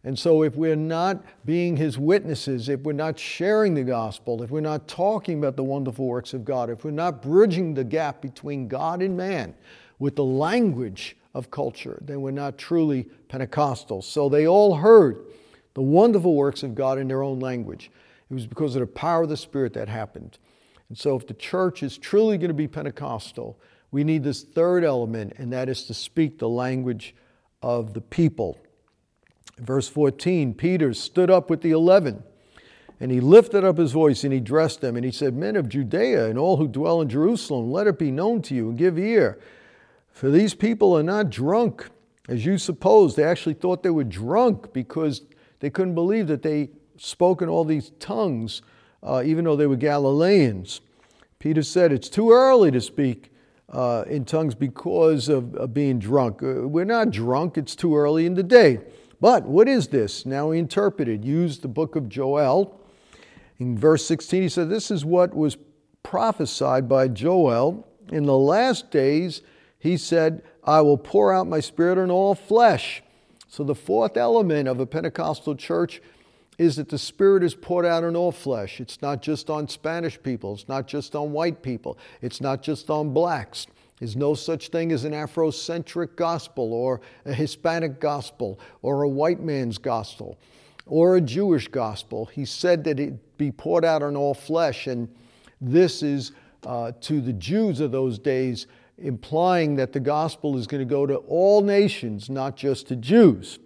And 0.03 0.17
so, 0.17 0.43
if 0.43 0.55
we're 0.55 0.77
not 0.77 1.23
being 1.45 1.75
his 1.75 1.97
witnesses, 1.97 2.69
if 2.69 2.81
we're 2.81 2.93
not 2.93 3.19
sharing 3.19 3.73
the 3.73 3.83
gospel, 3.83 4.41
if 4.41 4.49
we're 4.49 4.61
not 4.61 4.87
talking 4.87 5.37
about 5.39 5.57
the 5.57 5.63
wonderful 5.63 6.05
works 6.05 6.33
of 6.33 6.45
God, 6.45 6.69
if 6.69 6.85
we're 6.85 6.91
not 6.91 7.21
bridging 7.21 7.73
the 7.73 7.83
gap 7.83 8.21
between 8.21 8.69
God 8.69 9.01
and 9.01 9.17
man 9.17 9.53
with 9.99 10.15
the 10.15 10.23
language 10.23 11.17
of 11.33 11.51
culture, 11.51 11.99
then 12.01 12.21
we're 12.21 12.31
not 12.31 12.57
truly 12.57 13.03
Pentecostal. 13.27 14.01
So, 14.01 14.29
they 14.29 14.47
all 14.47 14.75
heard 14.75 15.25
the 15.73 15.81
wonderful 15.81 16.33
works 16.33 16.63
of 16.63 16.75
God 16.75 16.97
in 16.97 17.09
their 17.09 17.21
own 17.21 17.41
language. 17.41 17.91
It 18.31 18.33
was 18.33 18.47
because 18.47 18.75
of 18.75 18.79
the 18.79 18.87
power 18.87 19.23
of 19.23 19.29
the 19.29 19.37
Spirit 19.37 19.73
that 19.73 19.89
happened. 19.89 20.37
And 20.87 20.97
so, 20.97 21.17
if 21.17 21.27
the 21.27 21.33
church 21.33 21.83
is 21.83 21.97
truly 21.97 22.37
going 22.37 22.47
to 22.47 22.53
be 22.53 22.69
Pentecostal, 22.69 23.59
we 23.91 24.05
need 24.05 24.23
this 24.23 24.43
third 24.43 24.85
element, 24.85 25.33
and 25.37 25.51
that 25.51 25.67
is 25.67 25.83
to 25.85 25.93
speak 25.93 26.39
the 26.39 26.47
language 26.47 27.15
of 27.61 27.93
the 27.93 28.01
people. 28.01 28.57
Verse 29.59 29.87
14 29.87 30.53
Peter 30.53 30.93
stood 30.93 31.29
up 31.29 31.49
with 31.49 31.61
the 31.61 31.71
eleven, 31.71 32.23
and 32.99 33.11
he 33.11 33.19
lifted 33.19 33.63
up 33.63 33.77
his 33.77 33.91
voice 33.91 34.23
and 34.23 34.33
he 34.33 34.39
addressed 34.39 34.81
them, 34.81 34.95
and 34.95 35.05
he 35.05 35.11
said, 35.11 35.35
Men 35.35 35.55
of 35.55 35.69
Judea 35.69 36.27
and 36.27 36.37
all 36.37 36.57
who 36.57 36.67
dwell 36.67 37.01
in 37.01 37.09
Jerusalem, 37.09 37.71
let 37.71 37.87
it 37.87 37.99
be 37.99 38.11
known 38.11 38.41
to 38.43 38.55
you 38.55 38.69
and 38.69 38.77
give 38.77 38.97
ear. 38.97 39.39
For 40.11 40.29
these 40.29 40.53
people 40.53 40.97
are 40.97 41.03
not 41.03 41.29
drunk, 41.29 41.89
as 42.27 42.45
you 42.45 42.57
suppose. 42.57 43.15
They 43.15 43.23
actually 43.23 43.53
thought 43.53 43.83
they 43.83 43.89
were 43.89 44.03
drunk 44.03 44.73
because 44.73 45.21
they 45.59 45.69
couldn't 45.69 45.95
believe 45.95 46.27
that 46.27 46.41
they 46.41 46.69
spoke 46.97 47.41
in 47.41 47.49
all 47.49 47.63
these 47.63 47.91
tongues, 47.99 48.61
uh, 49.01 49.23
even 49.25 49.45
though 49.45 49.55
they 49.55 49.67
were 49.67 49.77
Galileans. 49.77 50.81
Peter 51.39 51.63
said, 51.63 51.93
It's 51.93 52.09
too 52.09 52.31
early 52.31 52.69
to 52.71 52.81
speak 52.81 53.31
uh, 53.69 54.03
in 54.07 54.25
tongues 54.25 54.55
because 54.55 55.29
of, 55.29 55.55
of 55.55 55.73
being 55.73 55.99
drunk. 55.99 56.43
Uh, 56.43 56.67
we're 56.67 56.85
not 56.85 57.11
drunk, 57.11 57.57
it's 57.57 57.75
too 57.75 57.95
early 57.95 58.25
in 58.25 58.33
the 58.33 58.43
day. 58.43 58.79
But 59.21 59.45
what 59.45 59.67
is 59.67 59.87
this? 59.87 60.25
Now 60.25 60.51
he 60.51 60.59
interpreted, 60.59 61.25
used 61.25 61.61
the 61.61 61.67
book 61.67 61.95
of 61.95 62.09
Joel. 62.09 62.79
In 63.57 63.77
verse 63.77 64.05
16, 64.05 64.41
he 64.43 64.49
said, 64.49 64.69
This 64.69 64.89
is 64.89 65.03
what 65.03 65.35
was 65.35 65.57
prophesied 66.03 66.87
by 66.87 67.09
Joel. 67.09 67.87
In 68.11 68.25
the 68.25 68.37
last 68.37 68.91
days, 68.91 69.41
he 69.77 69.97
said, 69.97 70.43
I 70.63 70.81
will 70.81 70.97
pour 70.97 71.33
out 71.33 71.47
my 71.47 71.59
spirit 71.59 71.97
on 71.97 72.09
all 72.09 72.35
flesh. 72.35 73.03
So, 73.47 73.63
the 73.63 73.75
fourth 73.75 74.15
element 74.15 74.67
of 74.67 74.79
a 74.79 74.85
Pentecostal 74.85 75.55
church 75.55 76.01
is 76.59 76.75
that 76.75 76.89
the 76.89 76.99
Spirit 76.99 77.41
is 77.41 77.55
poured 77.55 77.85
out 77.85 78.03
on 78.03 78.15
all 78.15 78.33
flesh. 78.33 78.79
It's 78.79 79.01
not 79.01 79.21
just 79.21 79.49
on 79.49 79.67
Spanish 79.67 80.21
people, 80.21 80.53
it's 80.53 80.67
not 80.67 80.87
just 80.87 81.15
on 81.15 81.31
white 81.31 81.63
people, 81.63 81.97
it's 82.21 82.41
not 82.41 82.61
just 82.61 82.89
on 82.89 83.13
blacks. 83.13 83.65
There's 83.99 84.15
no 84.15 84.33
such 84.33 84.69
thing 84.69 84.91
as 84.91 85.03
an 85.03 85.11
Afrocentric 85.11 86.15
gospel 86.15 86.73
or 86.73 87.01
a 87.25 87.33
Hispanic 87.33 87.99
gospel 87.99 88.59
or 88.81 89.03
a 89.03 89.09
white 89.09 89.41
man's 89.41 89.77
gospel 89.77 90.37
or 90.85 91.17
a 91.17 91.21
Jewish 91.21 91.67
gospel. 91.67 92.25
He 92.25 92.45
said 92.45 92.83
that 92.85 92.99
it 92.99 93.37
be 93.37 93.51
poured 93.51 93.85
out 93.85 94.01
on 94.01 94.15
all 94.15 94.33
flesh, 94.33 94.87
and 94.87 95.07
this 95.61 96.01
is 96.01 96.31
uh, 96.65 96.93
to 97.01 97.21
the 97.21 97.33
Jews 97.33 97.79
of 97.79 97.91
those 97.91 98.19
days, 98.19 98.67
implying 98.97 99.75
that 99.75 99.93
the 99.93 99.99
gospel 99.99 100.57
is 100.57 100.67
going 100.67 100.81
to 100.81 100.89
go 100.89 101.05
to 101.05 101.15
all 101.15 101.61
nations, 101.61 102.29
not 102.29 102.55
just 102.55 102.87
to 102.87 102.95
Jews. 102.95 103.59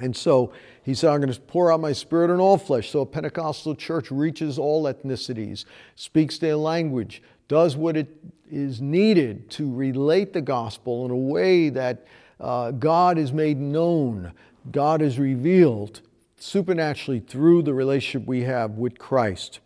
And 0.00 0.16
so 0.16 0.52
he 0.82 0.94
said, 0.94 1.10
I'm 1.10 1.20
going 1.20 1.32
to 1.32 1.40
pour 1.40 1.72
out 1.72 1.80
my 1.80 1.92
spirit 1.92 2.30
on 2.30 2.40
all 2.40 2.58
flesh. 2.58 2.90
So 2.90 3.00
a 3.00 3.06
Pentecostal 3.06 3.74
church 3.74 4.10
reaches 4.10 4.58
all 4.58 4.84
ethnicities, 4.84 5.64
speaks 5.94 6.38
their 6.38 6.56
language, 6.56 7.22
does 7.48 7.76
what 7.76 7.96
it 7.96 8.08
is 8.50 8.80
needed 8.80 9.50
to 9.50 9.72
relate 9.72 10.32
the 10.32 10.40
gospel 10.40 11.04
in 11.04 11.10
a 11.10 11.16
way 11.16 11.68
that 11.70 12.06
uh, 12.40 12.70
God 12.72 13.18
is 13.18 13.32
made 13.32 13.58
known, 13.58 14.32
God 14.70 15.02
is 15.02 15.18
revealed 15.18 16.00
supernaturally 16.36 17.20
through 17.20 17.62
the 17.62 17.74
relationship 17.74 18.26
we 18.26 18.42
have 18.42 18.72
with 18.72 18.98
Christ. 18.98 19.60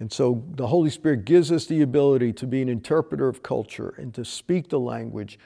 And 0.00 0.12
so 0.12 0.44
the 0.54 0.66
Holy 0.66 0.90
Spirit 0.90 1.24
gives 1.24 1.50
us 1.50 1.66
the 1.66 1.82
ability 1.82 2.32
to 2.34 2.46
be 2.46 2.62
an 2.62 2.68
interpreter 2.68 3.28
of 3.28 3.42
culture 3.42 3.94
and 3.96 4.14
to 4.14 4.24
speak 4.24 4.68
the 4.68 4.78
language 4.78 5.38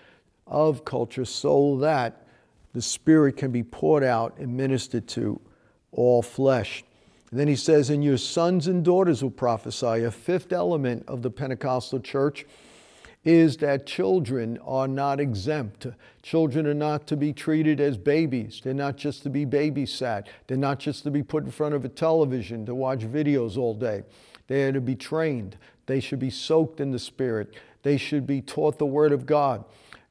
of 0.47 0.85
culture 0.85 1.25
so 1.25 1.79
that 1.79 2.27
the 2.75 2.83
Spirit 2.83 3.37
can 3.37 3.51
be 3.51 3.63
poured 3.63 4.05
out 4.05 4.37
and 4.39 4.55
ministered 4.55 5.07
to 5.09 5.41
all 5.93 6.23
flesh. 6.23 6.85
And 7.33 7.41
then 7.41 7.49
he 7.49 7.57
says, 7.57 7.89
And 7.89 8.05
your 8.05 8.19
sons 8.19 8.69
and 8.69 8.85
daughters 8.85 9.23
will 9.23 9.31
prophesy. 9.31 10.05
A 10.05 10.11
fifth 10.11 10.53
element 10.53 11.05
of 11.09 11.23
the 11.23 11.31
Pentecostal 11.31 11.99
church 11.99 12.45
is 13.25 13.57
that 13.57 13.87
children 13.87 14.59
are 14.67 14.87
not 14.87 15.19
exempt. 15.19 15.87
Children 16.23 16.67
are 16.67 16.75
not 16.75 17.07
to 17.07 17.17
be 17.17 17.33
treated 17.33 17.81
as 17.81 17.97
babies. 17.97 18.61
They're 18.63 18.75
not 18.75 18.99
just 18.99 19.23
to 19.23 19.31
be 19.31 19.47
babysat. 19.47 20.27
They're 20.47 20.59
not 20.59 20.79
just 20.79 21.05
to 21.05 21.11
be 21.11 21.23
put 21.23 21.45
in 21.45 21.51
front 21.51 21.75
of 21.75 21.87
a 21.87 21.89
television 21.89 22.67
to 22.67 22.75
watch 22.75 23.01
videos 23.01 23.57
all 23.57 23.75
day. 23.75 24.03
They 24.49 24.65
are 24.65 24.73
to 24.73 24.81
be 24.83 24.97
trained. 24.97 25.57
They 25.87 26.01
should 26.01 26.19
be 26.19 26.31
soaked 26.31 26.81
in 26.81 26.91
the 26.91 26.99
Spirit. 26.99 27.55
They 27.83 27.97
should 27.97 28.27
be 28.27 28.43
taught 28.43 28.79
the 28.79 28.85
Word 28.85 29.13
of 29.13 29.25
God. 29.25 29.65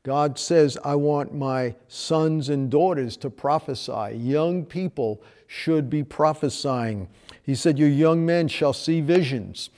God 0.04 0.40
says, 0.40 0.80
I 0.84 0.96
want 0.96 1.36
my 1.36 1.75
sons 1.88 2.50
and 2.50 2.72
daughters 2.72 3.16
to 3.18 3.30
prophesy. 3.30 4.16
Young 4.18 4.66
people 4.66 5.22
should 5.53 5.89
be 5.89 6.01
prophesying. 6.01 7.10
He 7.43 7.55
said, 7.55 7.77
Your 7.77 7.89
young 7.89 8.25
men 8.25 8.48
shall 8.48 8.72
see 8.72 9.01
visions. 9.01 9.70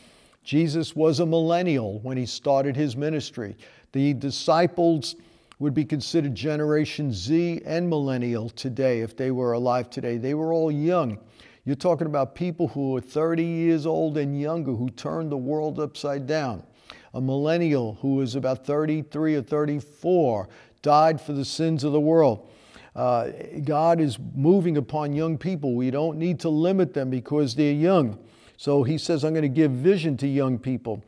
Jesus 0.43 0.95
was 0.95 1.19
a 1.19 1.25
millennial 1.25 1.97
when 2.01 2.15
he 2.15 2.27
started 2.27 2.75
his 2.75 2.95
ministry. 2.95 3.57
The 3.91 4.13
disciples 4.13 5.15
would 5.57 5.73
be 5.73 5.83
considered 5.83 6.35
Generation 6.35 7.11
Z 7.11 7.63
and 7.65 7.89
millennial 7.89 8.51
today 8.51 9.01
if 9.01 9.17
they 9.17 9.31
were 9.31 9.53
alive 9.53 9.89
today. 9.89 10.17
They 10.17 10.35
were 10.35 10.53
all 10.53 10.71
young. 10.71 11.17
You're 11.65 11.75
talking 11.75 12.05
about 12.05 12.35
people 12.35 12.67
who 12.67 12.91
were 12.91 13.01
30 13.01 13.43
years 13.43 13.87
old 13.87 14.19
and 14.19 14.39
younger 14.39 14.73
who 14.73 14.91
turned 14.91 15.31
the 15.31 15.37
world 15.37 15.79
upside 15.79 16.27
down. 16.27 16.61
a 17.15 17.21
millennial 17.21 17.97
who 18.01 18.15
was 18.15 18.35
about 18.35 18.63
33 18.63 19.37
or 19.37 19.41
34, 19.41 20.49
died 20.83 21.19
for 21.19 21.33
the 21.33 21.45
sins 21.45 21.83
of 21.83 21.93
the 21.93 21.99
world. 21.99 22.47
Uh, 22.95 23.29
God 23.63 23.99
is 23.99 24.17
moving 24.35 24.77
upon 24.77 25.13
young 25.13 25.37
people. 25.37 25.75
We 25.75 25.89
don't 25.91 26.17
need 26.17 26.39
to 26.41 26.49
limit 26.49 26.93
them 26.93 27.09
because 27.09 27.55
they're 27.55 27.73
young. 27.73 28.19
So 28.57 28.83
he 28.83 28.97
says, 28.97 29.23
I'm 29.23 29.33
going 29.33 29.41
to 29.41 29.49
give 29.49 29.71
vision 29.71 30.15
to 30.17 30.27
young 30.27 30.59
people. 30.59 31.03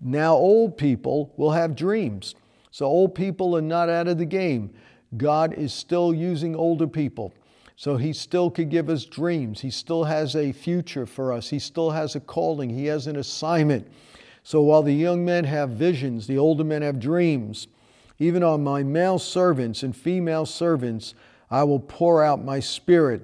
Now, 0.00 0.34
old 0.34 0.78
people 0.78 1.32
will 1.36 1.52
have 1.52 1.76
dreams. 1.76 2.34
So, 2.70 2.86
old 2.86 3.14
people 3.14 3.56
are 3.56 3.62
not 3.62 3.88
out 3.88 4.08
of 4.08 4.16
the 4.18 4.24
game. 4.24 4.70
God 5.16 5.52
is 5.54 5.74
still 5.74 6.14
using 6.14 6.54
older 6.56 6.86
people. 6.86 7.34
So, 7.76 7.96
He 7.96 8.12
still 8.12 8.50
could 8.50 8.70
give 8.70 8.88
us 8.88 9.04
dreams. 9.04 9.60
He 9.60 9.70
still 9.70 10.04
has 10.04 10.36
a 10.36 10.52
future 10.52 11.04
for 11.04 11.32
us. 11.32 11.50
He 11.50 11.58
still 11.58 11.90
has 11.90 12.14
a 12.14 12.20
calling. 12.20 12.70
He 12.70 12.86
has 12.86 13.06
an 13.06 13.16
assignment. 13.16 13.88
So, 14.42 14.62
while 14.62 14.82
the 14.82 14.94
young 14.94 15.24
men 15.24 15.44
have 15.44 15.70
visions, 15.70 16.26
the 16.26 16.38
older 16.38 16.64
men 16.64 16.80
have 16.80 16.98
dreams. 16.98 17.66
Even 18.20 18.42
on 18.42 18.62
my 18.62 18.82
male 18.82 19.18
servants 19.18 19.82
and 19.82 19.96
female 19.96 20.44
servants, 20.44 21.14
I 21.50 21.64
will 21.64 21.80
pour 21.80 22.22
out 22.22 22.44
my 22.44 22.60
spirit. 22.60 23.22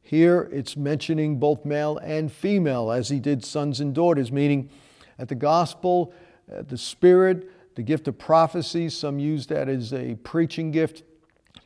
Here 0.00 0.48
it's 0.50 0.74
mentioning 0.74 1.38
both 1.38 1.66
male 1.66 1.98
and 1.98 2.32
female, 2.32 2.90
as 2.90 3.10
he 3.10 3.20
did 3.20 3.44
sons 3.44 3.78
and 3.78 3.94
daughters, 3.94 4.32
meaning 4.32 4.70
at 5.18 5.28
the 5.28 5.34
gospel, 5.34 6.14
the 6.48 6.78
spirit, 6.78 7.50
the 7.74 7.82
gift 7.82 8.08
of 8.08 8.16
prophecy. 8.18 8.88
Some 8.88 9.18
use 9.18 9.46
that 9.48 9.68
as 9.68 9.92
a 9.92 10.14
preaching 10.24 10.70
gift. 10.70 11.02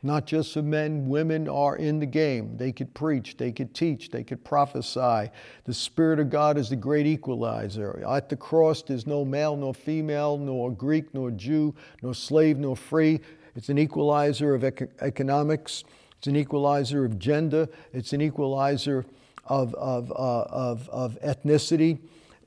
Not 0.05 0.25
just 0.25 0.53
for 0.53 0.61
men, 0.61 1.07
women 1.07 1.47
are 1.47 1.77
in 1.77 1.99
the 1.99 2.05
game. 2.05 2.57
They 2.57 2.73
could 2.73 2.93
preach, 2.93 3.37
they 3.37 3.53
could 3.53 3.73
teach, 3.73 4.09
they 4.09 4.25
could 4.25 4.43
prophesy. 4.43 5.31
The 5.63 5.73
Spirit 5.73 6.19
of 6.19 6.29
God 6.29 6.57
is 6.57 6.69
the 6.69 6.75
great 6.75 7.07
equalizer. 7.07 8.03
At 8.05 8.27
the 8.27 8.35
cross, 8.35 8.81
there's 8.81 9.07
no 9.07 9.23
male 9.23 9.55
nor 9.55 9.73
female, 9.73 10.37
nor 10.37 10.71
Greek 10.71 11.13
nor 11.13 11.31
Jew, 11.31 11.73
nor 12.01 12.13
slave 12.13 12.57
nor 12.57 12.75
free. 12.75 13.21
It's 13.55 13.69
an 13.69 13.77
equalizer 13.77 14.53
of 14.53 14.65
economics, 14.65 15.85
it's 16.17 16.27
an 16.27 16.35
equalizer 16.35 17.05
of 17.05 17.17
gender, 17.17 17.69
it's 17.93 18.11
an 18.11 18.19
equalizer 18.19 19.05
of, 19.45 19.73
of, 19.75 20.11
uh, 20.11 20.15
of, 20.49 20.89
of 20.89 21.17
ethnicity. 21.21 21.99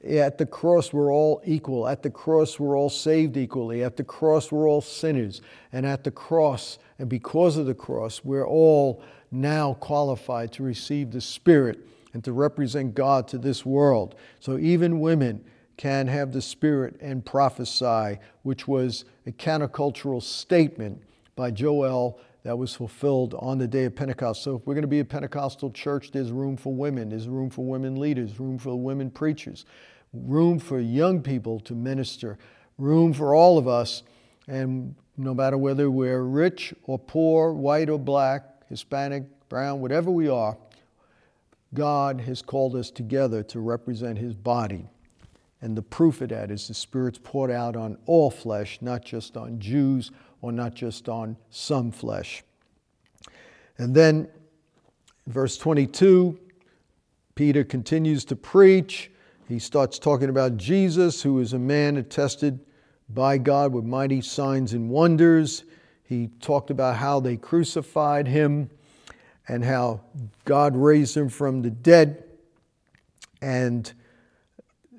At 0.04 0.38
the 0.38 0.46
cross, 0.46 0.92
we're 0.92 1.12
all 1.12 1.40
equal. 1.44 1.88
At 1.88 2.02
the 2.02 2.10
cross, 2.10 2.60
we're 2.60 2.78
all 2.78 2.90
saved 2.90 3.36
equally. 3.36 3.82
At 3.82 3.96
the 3.96 4.04
cross, 4.04 4.52
we're 4.52 4.68
all 4.68 4.80
sinners. 4.80 5.40
And 5.72 5.86
at 5.86 6.04
the 6.04 6.10
cross, 6.10 6.78
and 6.98 7.08
because 7.08 7.56
of 7.56 7.66
the 7.66 7.74
cross, 7.74 8.22
we're 8.24 8.46
all 8.46 9.02
now 9.30 9.74
qualified 9.74 10.52
to 10.52 10.62
receive 10.62 11.10
the 11.10 11.20
Spirit 11.20 11.80
and 12.12 12.22
to 12.24 12.32
represent 12.32 12.94
God 12.94 13.28
to 13.28 13.38
this 13.38 13.66
world. 13.66 14.14
So 14.40 14.58
even 14.58 15.00
women 15.00 15.44
can 15.76 16.06
have 16.06 16.32
the 16.32 16.40
Spirit 16.40 16.96
and 17.00 17.24
prophesy, 17.24 18.18
which 18.42 18.66
was 18.66 19.04
a 19.26 19.32
countercultural 19.32 20.22
statement 20.22 21.02
by 21.34 21.50
Joel 21.50 22.18
that 22.46 22.56
was 22.56 22.76
fulfilled 22.76 23.34
on 23.40 23.58
the 23.58 23.66
day 23.66 23.86
of 23.86 23.96
Pentecost. 23.96 24.44
So, 24.44 24.54
if 24.54 24.66
we're 24.68 24.74
going 24.74 24.82
to 24.82 24.88
be 24.88 25.00
a 25.00 25.04
Pentecostal 25.04 25.72
church, 25.72 26.12
there's 26.12 26.30
room 26.30 26.56
for 26.56 26.72
women, 26.72 27.08
there's 27.08 27.28
room 27.28 27.50
for 27.50 27.64
women 27.64 27.96
leaders, 27.96 28.38
room 28.38 28.56
for 28.56 28.76
women 28.76 29.10
preachers, 29.10 29.64
room 30.12 30.60
for 30.60 30.78
young 30.78 31.22
people 31.22 31.58
to 31.58 31.74
minister, 31.74 32.38
room 32.78 33.12
for 33.12 33.34
all 33.34 33.58
of 33.58 33.66
us. 33.66 34.04
And 34.46 34.94
no 35.16 35.34
matter 35.34 35.58
whether 35.58 35.90
we're 35.90 36.22
rich 36.22 36.72
or 36.84 37.00
poor, 37.00 37.52
white 37.52 37.90
or 37.90 37.98
black, 37.98 38.44
Hispanic, 38.68 39.24
brown, 39.48 39.80
whatever 39.80 40.12
we 40.12 40.28
are, 40.28 40.56
God 41.74 42.20
has 42.20 42.42
called 42.42 42.76
us 42.76 42.92
together 42.92 43.42
to 43.42 43.58
represent 43.58 44.18
His 44.18 44.36
body. 44.36 44.88
And 45.60 45.76
the 45.76 45.82
proof 45.82 46.20
of 46.20 46.28
that 46.28 46.52
is 46.52 46.68
the 46.68 46.74
Spirit's 46.74 47.18
poured 47.20 47.50
out 47.50 47.74
on 47.74 47.98
all 48.06 48.30
flesh, 48.30 48.78
not 48.80 49.04
just 49.04 49.36
on 49.36 49.58
Jews 49.58 50.12
or 50.42 50.52
not 50.52 50.74
just 50.74 51.08
on 51.08 51.36
some 51.50 51.90
flesh. 51.90 52.44
And 53.78 53.94
then, 53.94 54.28
verse 55.26 55.58
22, 55.58 56.38
Peter 57.34 57.64
continues 57.64 58.24
to 58.26 58.36
preach. 58.36 59.10
He 59.48 59.58
starts 59.58 59.98
talking 59.98 60.28
about 60.28 60.56
Jesus, 60.56 61.22
who 61.22 61.40
is 61.40 61.52
a 61.52 61.58
man 61.58 61.96
attested 61.96 62.60
by 63.08 63.38
God 63.38 63.72
with 63.72 63.84
mighty 63.84 64.20
signs 64.20 64.72
and 64.72 64.90
wonders. 64.90 65.64
He 66.04 66.28
talked 66.40 66.70
about 66.70 66.96
how 66.96 67.20
they 67.20 67.36
crucified 67.36 68.26
him 68.26 68.70
and 69.48 69.64
how 69.64 70.00
God 70.44 70.76
raised 70.76 71.16
him 71.16 71.28
from 71.28 71.62
the 71.62 71.70
dead. 71.70 72.24
And 73.40 73.92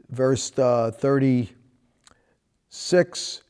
verse 0.10 0.58
uh, 0.58 0.92
36 0.92 3.42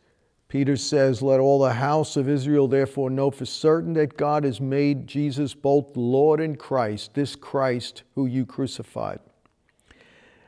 Peter 0.48 0.78
says, 0.78 1.22
Let 1.22 1.40
all 1.40 1.60
the 1.60 1.74
house 1.74 2.16
of 2.16 2.30
Israel 2.30 2.68
therefore 2.68 3.10
know 3.10 3.32
for 3.32 3.46
certain 3.46 3.94
that 3.94 4.18
God 4.18 4.44
has 4.46 4.62
made 4.62 5.08
Jesus 5.08 5.54
both 5.54 5.98
Lord 5.98 6.40
and 6.40 6.58
Christ, 6.58 7.14
this 7.14 7.36
Christ 7.36 8.04
who 8.16 8.26
you 8.26 8.46
crucified. 8.46 9.20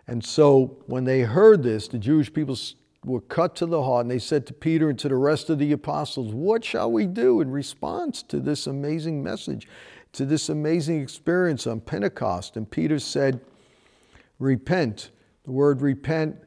And 0.07 0.23
so 0.23 0.77
when 0.87 1.03
they 1.03 1.21
heard 1.21 1.63
this, 1.63 1.87
the 1.87 1.99
Jewish 1.99 2.33
people 2.33 2.57
were 3.03 3.21
cut 3.21 3.55
to 3.57 3.65
the 3.65 3.83
heart, 3.83 4.05
and 4.05 4.11
they 4.11 4.19
said 4.19 4.47
to 4.47 4.53
Peter 4.53 4.89
and 4.89 4.97
to 4.99 5.09
the 5.09 5.15
rest 5.15 5.49
of 5.49 5.59
the 5.59 5.71
apostles, 5.71 6.33
What 6.33 6.63
shall 6.63 6.91
we 6.91 7.05
do 7.05 7.41
in 7.41 7.51
response 7.51 8.23
to 8.23 8.39
this 8.39 8.67
amazing 8.67 9.21
message, 9.21 9.67
to 10.13 10.25
this 10.25 10.49
amazing 10.49 11.01
experience 11.01 11.67
on 11.67 11.81
Pentecost? 11.81 12.55
And 12.55 12.69
Peter 12.69 12.99
said, 12.99 13.41
Repent. 14.39 15.11
The 15.43 15.51
word 15.51 15.81
repent 15.81 16.37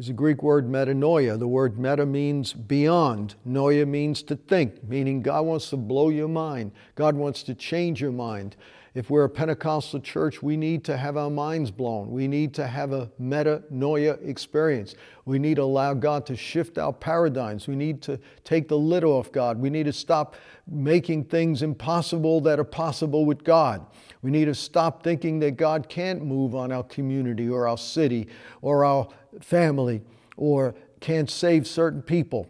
is 0.00 0.08
a 0.08 0.14
Greek 0.14 0.42
word 0.42 0.66
metanoia. 0.66 1.38
The 1.38 1.46
word 1.46 1.78
meta 1.78 2.06
means 2.06 2.54
beyond. 2.54 3.34
Noia 3.46 3.86
means 3.86 4.22
to 4.22 4.34
think, 4.34 4.82
meaning 4.88 5.20
God 5.20 5.44
wants 5.44 5.68
to 5.70 5.76
blow 5.76 6.08
your 6.08 6.26
mind. 6.26 6.72
God 6.94 7.14
wants 7.16 7.42
to 7.42 7.54
change 7.54 8.00
your 8.00 8.10
mind. 8.10 8.56
If 8.92 9.08
we're 9.08 9.24
a 9.24 9.28
Pentecostal 9.28 10.00
church, 10.00 10.42
we 10.42 10.56
need 10.56 10.82
to 10.84 10.96
have 10.96 11.16
our 11.16 11.30
minds 11.30 11.70
blown. 11.70 12.10
We 12.10 12.26
need 12.26 12.52
to 12.54 12.66
have 12.66 12.90
a 12.92 13.08
metanoia 13.20 14.26
experience. 14.26 14.96
We 15.26 15.38
need 15.38 15.56
to 15.56 15.62
allow 15.62 15.94
God 15.94 16.26
to 16.26 16.36
shift 16.36 16.76
our 16.76 16.92
paradigms. 16.92 17.68
We 17.68 17.76
need 17.76 18.02
to 18.02 18.18
take 18.42 18.66
the 18.66 18.76
lid 18.76 19.04
off 19.04 19.30
God. 19.30 19.58
We 19.60 19.70
need 19.70 19.84
to 19.84 19.92
stop 19.92 20.34
making 20.66 21.24
things 21.24 21.62
impossible 21.62 22.40
that 22.40 22.58
are 22.58 22.64
possible 22.64 23.24
with 23.24 23.44
God. 23.44 23.86
We 24.22 24.32
need 24.32 24.46
to 24.46 24.54
stop 24.56 25.04
thinking 25.04 25.38
that 25.40 25.52
God 25.52 25.88
can't 25.88 26.24
move 26.24 26.56
on 26.56 26.72
our 26.72 26.82
community 26.82 27.48
or 27.48 27.68
our 27.68 27.78
city 27.78 28.26
or 28.60 28.84
our 28.84 29.06
family 29.40 30.02
or 30.36 30.74
can't 30.98 31.30
save 31.30 31.66
certain 31.66 32.02
people. 32.02 32.48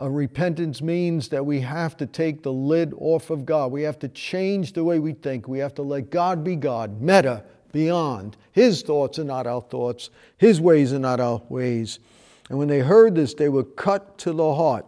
Uh, 0.00 0.08
repentance 0.08 0.80
means 0.80 1.28
that 1.28 1.44
we 1.44 1.60
have 1.60 1.96
to 1.96 2.06
take 2.06 2.42
the 2.42 2.52
lid 2.52 2.94
off 2.98 3.30
of 3.30 3.44
God. 3.44 3.72
We 3.72 3.82
have 3.82 3.98
to 4.00 4.08
change 4.08 4.72
the 4.72 4.84
way 4.84 5.00
we 5.00 5.12
think. 5.12 5.48
We 5.48 5.58
have 5.58 5.74
to 5.74 5.82
let 5.82 6.10
God 6.10 6.44
be 6.44 6.54
God, 6.54 7.00
meta, 7.00 7.42
beyond. 7.72 8.36
His 8.52 8.82
thoughts 8.82 9.18
are 9.18 9.24
not 9.24 9.46
our 9.46 9.60
thoughts, 9.60 10.10
His 10.36 10.60
ways 10.60 10.92
are 10.92 10.98
not 10.98 11.20
our 11.20 11.42
ways. 11.48 11.98
And 12.48 12.58
when 12.58 12.68
they 12.68 12.80
heard 12.80 13.14
this, 13.14 13.34
they 13.34 13.48
were 13.48 13.64
cut 13.64 14.18
to 14.18 14.32
the 14.32 14.54
heart. 14.54 14.86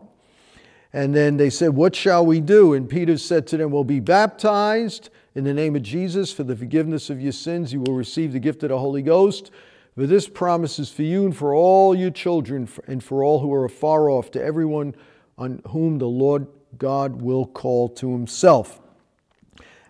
And 0.92 1.14
then 1.14 1.36
they 1.36 1.50
said, 1.50 1.70
What 1.70 1.94
shall 1.94 2.24
we 2.24 2.40
do? 2.40 2.74
And 2.74 2.88
Peter 2.88 3.18
said 3.18 3.46
to 3.48 3.56
them, 3.56 3.70
Well, 3.70 3.84
be 3.84 4.00
baptized 4.00 5.10
in 5.34 5.44
the 5.44 5.54
name 5.54 5.76
of 5.76 5.82
Jesus 5.82 6.32
for 6.32 6.42
the 6.42 6.56
forgiveness 6.56 7.10
of 7.10 7.20
your 7.20 7.32
sins. 7.32 7.72
You 7.72 7.80
will 7.80 7.94
receive 7.94 8.32
the 8.32 8.40
gift 8.40 8.62
of 8.62 8.70
the 8.70 8.78
Holy 8.78 9.02
Ghost. 9.02 9.50
For 10.00 10.06
this 10.06 10.30
promise 10.30 10.78
is 10.78 10.88
for 10.90 11.02
you 11.02 11.26
and 11.26 11.36
for 11.36 11.54
all 11.54 11.94
your 11.94 12.10
children 12.10 12.66
and 12.86 13.04
for 13.04 13.22
all 13.22 13.40
who 13.40 13.52
are 13.52 13.66
afar 13.66 14.08
off, 14.08 14.30
to 14.30 14.42
everyone 14.42 14.94
on 15.36 15.60
whom 15.68 15.98
the 15.98 16.08
Lord 16.08 16.46
God 16.78 17.20
will 17.20 17.44
call 17.44 17.90
to 17.90 18.10
himself. 18.10 18.80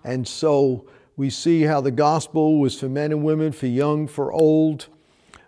And 0.02 0.26
so 0.26 0.84
we 1.16 1.30
see 1.30 1.62
how 1.62 1.80
the 1.80 1.92
gospel 1.92 2.58
was 2.58 2.76
for 2.76 2.88
men 2.88 3.12
and 3.12 3.22
women, 3.22 3.52
for 3.52 3.68
young, 3.68 4.08
for 4.08 4.32
old. 4.32 4.88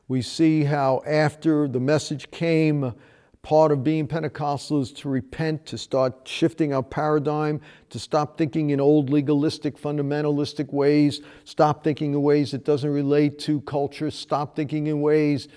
We 0.07 0.22
see 0.22 0.62
how 0.62 1.03
after 1.05 1.66
the 1.66 1.81
message 1.81 2.31
came, 2.31 2.94
Part 3.42 3.72
of 3.72 3.83
being 3.83 4.07
Pentecostal 4.07 4.83
is 4.83 4.92
to 4.92 5.09
repent, 5.09 5.66
to 5.66 5.76
start 5.76 6.28
shifting 6.28 6.72
our 6.72 6.83
paradigm, 6.83 7.61
to 7.90 7.98
stop 7.98 8.38
thinking 8.38 8.70
in 8.70 8.81
old 8.81 9.11
legalistic, 9.11 9.76
fundamentalistic 9.76 10.72
ways, 10.72 11.20
stop 11.42 11.83
thinking 11.83 12.12
in 12.12 12.22
ways 12.22 12.52
that 12.52 12.64
doesn't 12.64 12.88
relate 12.88 13.40
to 13.40 13.61
culture, 13.62 14.12
stop 14.12 14.55
thinking 14.55 14.87
in 14.87 15.00
ways 15.00 15.48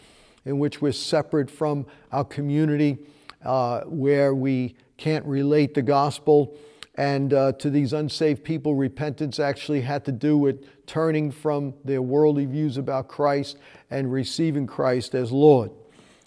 in 0.46 0.58
which 0.58 0.82
we're 0.82 0.92
separate 0.92 1.50
from 1.50 1.86
our 2.12 2.26
community, 2.26 2.98
uh, 3.44 3.82
where 3.82 4.34
we 4.34 4.76
can't 4.98 5.26
relate 5.26 5.76
the 5.76 5.84
gospel. 5.84 6.58
And 6.96 7.34
uh, 7.36 7.52
to 7.54 7.70
these 7.70 7.94
unsaved 7.94 8.44
people, 8.44 8.74
repentance 8.74 9.40
actually 9.40 9.82
had 9.82 10.06
to 10.06 10.12
do 10.12 10.40
with 10.40 10.86
turning 10.88 11.30
from 11.30 11.76
their 11.84 12.02
worldly 12.02 12.48
views 12.48 12.78
about 12.78 13.10
Christ 13.10 13.60
and 13.92 14.12
receiving 14.12 14.66
Christ 14.66 15.14
as 15.14 15.32
Lord. 15.32 15.70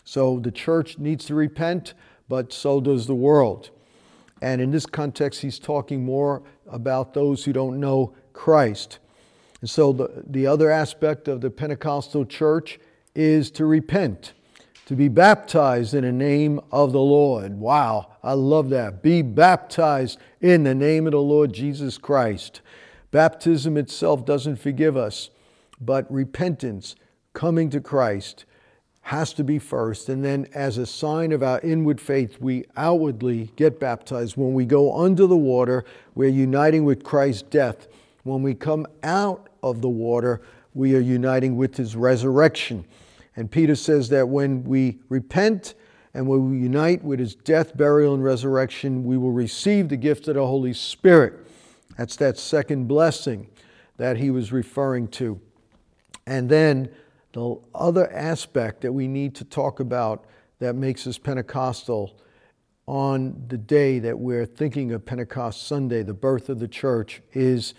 So 0.09 0.40
the 0.40 0.51
church 0.51 0.97
needs 0.97 1.27
to 1.27 1.35
repent, 1.35 1.92
but 2.31 2.51
so 2.51 2.81
does 2.81 3.07
the 3.07 3.14
world. 3.14 3.68
And 4.40 4.59
in 4.59 4.71
this 4.71 4.87
context, 4.87 5.42
he's 5.42 5.59
talking 5.59 6.03
more 6.03 6.42
about 6.66 7.12
those 7.12 7.44
who 7.44 7.53
don't 7.53 7.79
know 7.79 8.14
Christ. 8.33 9.01
And 9.61 9.68
so 9.68 9.92
the, 9.92 10.25
the 10.27 10.47
other 10.47 10.71
aspect 10.71 11.29
of 11.29 11.42
the 11.42 11.51
Pentecostal 11.51 12.25
church 12.25 12.81
is 13.14 13.51
to 13.51 13.66
repent, 13.66 14.33
to 14.87 14.97
be 14.97 15.09
baptized 15.09 15.92
in 15.92 16.05
the 16.05 16.12
name 16.12 16.59
of 16.73 16.92
the 16.92 17.03
Lord. 17.03 17.61
Wow, 17.61 18.16
I 18.23 18.33
love 18.33 18.71
that. 18.71 19.03
Be 19.03 19.21
baptized 19.21 20.18
in 20.40 20.64
the 20.64 20.75
name 20.75 21.07
of 21.07 21.12
the 21.12 21.21
Lord 21.21 21.53
Jesus 21.53 21.99
Christ. 21.99 22.62
Baptism 23.11 23.77
itself 23.77 24.25
doesn't 24.25 24.57
forgive 24.57 24.97
us, 24.97 25.29
but 25.79 26.11
repentance, 26.11 26.97
coming 27.35 27.68
to 27.68 27.81
Christ, 27.83 28.47
has 29.09 29.33
to 29.33 29.42
be 29.42 29.59
first. 29.59 30.11
And 30.11 30.23
then, 30.23 30.47
as 30.53 30.77
a 30.77 30.85
sign 30.85 31.33
of 31.33 31.42
our 31.42 31.61
inward 31.61 31.99
faith, 31.99 32.37
we 32.42 32.66
outwardly 32.77 33.51
get 33.57 33.81
baptized. 33.81 34.37
When 34.37 34.53
we 34.53 34.66
go 34.66 34.94
under 35.03 35.27
the 35.27 35.35
water, 35.35 35.87
we're 36.14 36.29
uniting 36.29 36.85
with 36.85 37.05
Christ's 37.05 37.40
death. 37.40 37.88
When 38.25 38.42
we 38.42 38.53
come 38.53 38.87
out 39.03 39.49
of 39.62 39.81
the 39.81 39.88
water, 39.88 40.42
we 40.75 40.94
are 40.94 41.01
uniting 41.01 41.57
with 41.57 41.75
his 41.75 41.97
resurrection. 41.97 42.85
And 43.35 43.51
Peter 43.51 43.75
says 43.77 44.11
that 44.11 44.29
when 44.29 44.62
we 44.64 44.99
repent 45.09 45.73
and 46.12 46.29
when 46.29 46.51
we 46.51 46.59
unite 46.59 47.03
with 47.03 47.18
his 47.18 47.35
death, 47.35 47.75
burial, 47.79 48.12
and 48.12 48.23
resurrection, 48.23 49.05
we 49.05 49.16
will 49.16 49.33
receive 49.33 49.88
the 49.88 49.97
gift 49.97 50.29
of 50.29 50.35
the 50.35 50.47
Holy 50.47 50.75
Spirit. 50.75 51.33
That's 51.97 52.16
that 52.16 52.37
second 52.38 52.88
blessing 52.88 53.49
that 53.97 54.18
he 54.18 54.31
was 54.31 54.53
referring 54.53 55.09
to. 55.09 55.40
And 56.27 56.51
then 56.51 56.90
the 57.33 57.57
other 57.75 58.11
aspect 58.12 58.81
that 58.83 58.93
we 58.93 59.07
need 59.07 59.35
to 59.37 59.45
talk 59.45 59.81
about 59.81 60.25
that 60.59 60.75
makes 60.75 61.07
us 61.07 61.19
Pentecostal 61.19 62.19
on 62.87 63.45
the 63.49 63.59
day 63.59 63.99
that 63.99 64.19
we're 64.19 64.47
thinking 64.47 64.93
of 64.93 65.05
Pentecost 65.05 65.67
Sunday, 65.67 66.03
the 66.03 66.14
birth 66.14 66.49
of 66.49 66.59
the 66.59 66.67
church, 66.67 67.21
is 67.35 67.75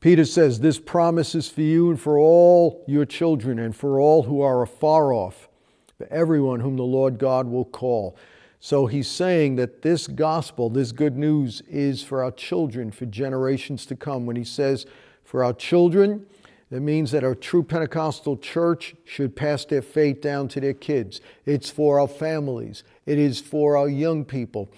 Peter 0.00 0.24
says, 0.24 0.60
This 0.60 0.78
promise 0.78 1.34
is 1.34 1.48
for 1.48 1.62
you 1.62 1.90
and 1.90 1.98
for 1.98 2.18
all 2.18 2.84
your 2.86 3.06
children 3.06 3.58
and 3.58 3.74
for 3.74 3.98
all 3.98 4.24
who 4.24 4.42
are 4.42 4.62
afar 4.62 5.12
off, 5.12 5.48
for 5.96 6.06
everyone 6.08 6.60
whom 6.60 6.76
the 6.76 6.82
Lord 6.82 7.18
God 7.18 7.46
will 7.46 7.64
call. 7.64 8.16
So 8.60 8.86
he's 8.86 9.08
saying 9.08 9.56
that 9.56 9.80
this 9.80 10.06
gospel, 10.06 10.68
this 10.68 10.92
good 10.92 11.16
news, 11.16 11.62
is 11.62 12.02
for 12.02 12.22
our 12.22 12.30
children, 12.30 12.90
for 12.90 13.06
generations 13.06 13.86
to 13.86 13.96
come. 13.96 14.26
When 14.26 14.36
he 14.36 14.44
says 14.44 14.84
for 15.24 15.42
our 15.42 15.54
children, 15.54 16.26
that 16.70 16.80
means 16.80 17.10
that 17.10 17.24
our 17.24 17.34
true 17.34 17.62
Pentecostal 17.62 18.36
church 18.36 18.94
should 19.04 19.34
pass 19.34 19.64
their 19.64 19.82
faith 19.82 20.20
down 20.20 20.48
to 20.48 20.60
their 20.60 20.74
kids. 20.74 21.20
It's 21.44 21.68
for 21.70 22.00
our 22.00 22.08
families, 22.08 22.84
it 23.06 23.18
is 23.18 23.40
for 23.40 23.76
our 23.76 23.88
young 23.88 24.24
people 24.24 24.72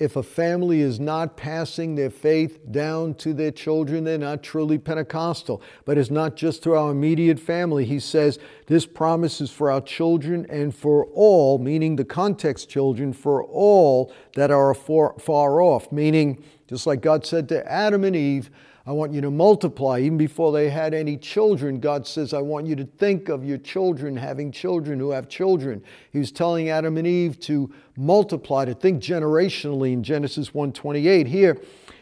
if 0.00 0.16
a 0.16 0.22
family 0.22 0.80
is 0.80 0.98
not 0.98 1.36
passing 1.36 1.94
their 1.94 2.08
faith 2.08 2.58
down 2.72 3.12
to 3.14 3.34
their 3.34 3.50
children, 3.50 4.04
they're 4.04 4.16
not 4.16 4.42
truly 4.42 4.78
Pentecostal. 4.78 5.62
But 5.84 5.98
it's 5.98 6.10
not 6.10 6.36
just 6.36 6.62
to 6.62 6.74
our 6.74 6.90
immediate 6.90 7.38
family. 7.38 7.84
He 7.84 8.00
says 8.00 8.38
this 8.66 8.86
promise 8.86 9.42
is 9.42 9.50
for 9.50 9.70
our 9.70 9.82
children 9.82 10.46
and 10.48 10.74
for 10.74 11.04
all, 11.12 11.58
meaning 11.58 11.96
the 11.96 12.04
context 12.04 12.70
children, 12.70 13.12
for 13.12 13.44
all 13.44 14.10
that 14.34 14.50
are 14.50 14.72
far, 14.72 15.14
far 15.18 15.60
off, 15.60 15.92
meaning 15.92 16.42
just 16.66 16.86
like 16.86 17.02
God 17.02 17.26
said 17.26 17.48
to 17.50 17.70
Adam 17.70 18.02
and 18.02 18.16
Eve, 18.16 18.50
I 18.90 18.92
want 18.92 19.12
you 19.12 19.20
to 19.20 19.30
multiply. 19.30 20.00
Even 20.00 20.18
before 20.18 20.50
they 20.50 20.68
had 20.68 20.94
any 20.94 21.16
children, 21.16 21.78
God 21.78 22.04
says, 22.08 22.34
I 22.34 22.40
want 22.40 22.66
you 22.66 22.74
to 22.74 22.84
think 22.84 23.28
of 23.28 23.44
your 23.44 23.58
children 23.58 24.16
having 24.16 24.50
children 24.50 24.98
who 24.98 25.12
have 25.12 25.28
children. 25.28 25.84
He 26.12 26.18
was 26.18 26.32
telling 26.32 26.70
Adam 26.70 26.96
and 26.96 27.06
Eve 27.06 27.38
to 27.42 27.72
multiply, 27.96 28.64
to 28.64 28.74
think 28.74 29.00
generationally 29.00 29.92
in 29.92 30.02
Genesis 30.02 30.50
1:28. 30.50 31.28
Here, 31.28 31.56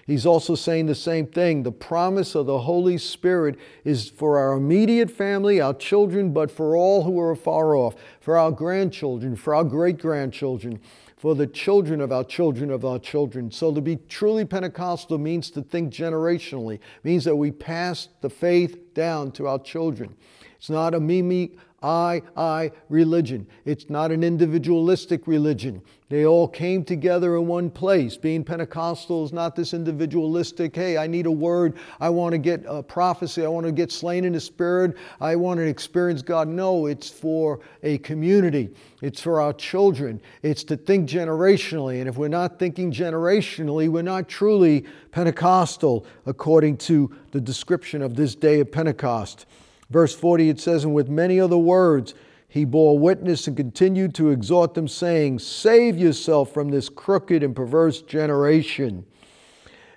he's 0.09 0.27
also 0.27 0.57
saying 0.57 0.87
the 0.87 0.97
same 0.97 1.27
thing. 1.27 1.62
The 1.62 1.71
promise 1.71 2.35
of 2.35 2.47
the 2.47 2.59
Holy 2.59 2.99
Spirit 2.99 3.57
is 3.85 4.11
for 4.11 4.38
our 4.38 4.55
immediate 4.55 5.12
family, 5.12 5.61
our 5.61 5.75
children, 5.75 6.33
but 6.33 6.51
for 6.51 6.75
all 6.75 7.05
who 7.05 7.21
are 7.21 7.37
far 7.37 7.77
off, 7.77 7.94
for 8.21 8.37
our 8.37 8.51
grandchildren, 8.51 9.37
for 9.37 9.55
our 9.55 9.64
great 9.64 9.99
grandchildren 9.99 10.81
for 11.18 11.35
the 11.35 11.47
children 11.47 12.01
of 12.01 12.12
our 12.12 12.23
children 12.23 12.71
of 12.71 12.85
our 12.85 12.99
children. 12.99 13.51
So 13.51 13.75
to 13.75 13.81
be 13.81 13.97
truly 14.09 14.44
Pentecostal 14.44 15.18
means 15.18 15.51
to 15.51 15.62
think 15.62 15.92
generationally, 15.92 16.79
means 17.03 17.25
that 17.25 17.35
we 17.35 17.51
pass 17.51 18.09
the 18.21 18.31
faith 18.31 18.94
down 18.94 19.33
to 19.33 19.49
our 19.49 19.59
children. 19.59 20.14
It's 20.57 20.71
not 20.71 20.94
a 20.94 21.01
me, 21.01 21.23
me, 21.23 21.53
I, 21.83 22.23
I 22.37 22.73
religion. 22.88 23.47
It's 23.64 23.88
not 23.88 24.11
an 24.11 24.25
individualistic 24.25 25.27
religion. 25.27 25.81
They 26.09 26.25
all 26.25 26.49
came 26.49 26.85
together 26.85 27.37
in 27.37 27.47
one 27.47 27.71
place. 27.71 28.17
Being 28.17 28.43
Pentecostal 28.43 29.25
is 29.27 29.33
not 29.33 29.55
this 29.55 29.75
individualistic, 29.75 30.75
hey, 30.75 30.97
I 30.97 31.07
need 31.07 31.27
a 31.27 31.31
word. 31.31 31.77
I 32.01 32.09
want 32.09 32.33
to 32.33 32.38
get 32.38 32.64
a 32.67 32.83
prophecy. 32.83 33.45
I 33.45 33.49
want 33.49 33.67
to 33.67 33.73
get 33.73 33.93
slain 33.93 34.25
in 34.25 34.33
the 34.33 34.41
spirit. 34.41 34.97
I 35.21 35.37
want 35.37 35.59
to 35.59 35.67
experience 35.67 36.23
God. 36.23 36.49
No, 36.49 36.87
it's 36.87 37.11
for 37.11 37.61
a 37.83 37.99
community. 37.99 38.71
It's 39.03 39.21
for 39.21 39.41
our 39.41 39.53
children. 39.53 40.21
It's 40.43 40.64
to 40.64 40.77
think 40.77 41.09
generationally. 41.09 42.01
And 42.01 42.09
if 42.09 42.17
we're 42.17 42.29
not 42.29 42.59
thinking 42.59 42.91
generationally, 42.91 43.88
we're 43.88 44.03
not 44.03 44.29
truly 44.29 44.87
Pentecostal 45.12 46.07
according 46.25 46.79
to 46.79 47.14
the 47.33 47.41
description 47.41 48.01
of 48.01 48.17
this 48.17 48.35
day 48.35 48.61
of 48.61 48.73
Pentecost. 48.73 49.45
Verse 49.90 50.14
40 50.14 50.51
it 50.51 50.61
says, 50.61 50.85
And 50.85 50.94
with 50.94 51.09
many 51.09 51.40
other 51.40 51.59
words 51.59 52.14
he 52.48 52.64
bore 52.64 52.98
witness 52.98 53.46
and 53.46 53.57
continued 53.57 54.14
to 54.14 54.31
exhort 54.31 54.72
them, 54.74 54.88
saying, 54.88 55.38
Save 55.38 55.98
yourself 55.98 56.53
from 56.53 56.70
this 56.70 56.88
crooked 56.88 57.42
and 57.42 57.55
perverse 57.55 58.01
generation. 58.01 59.05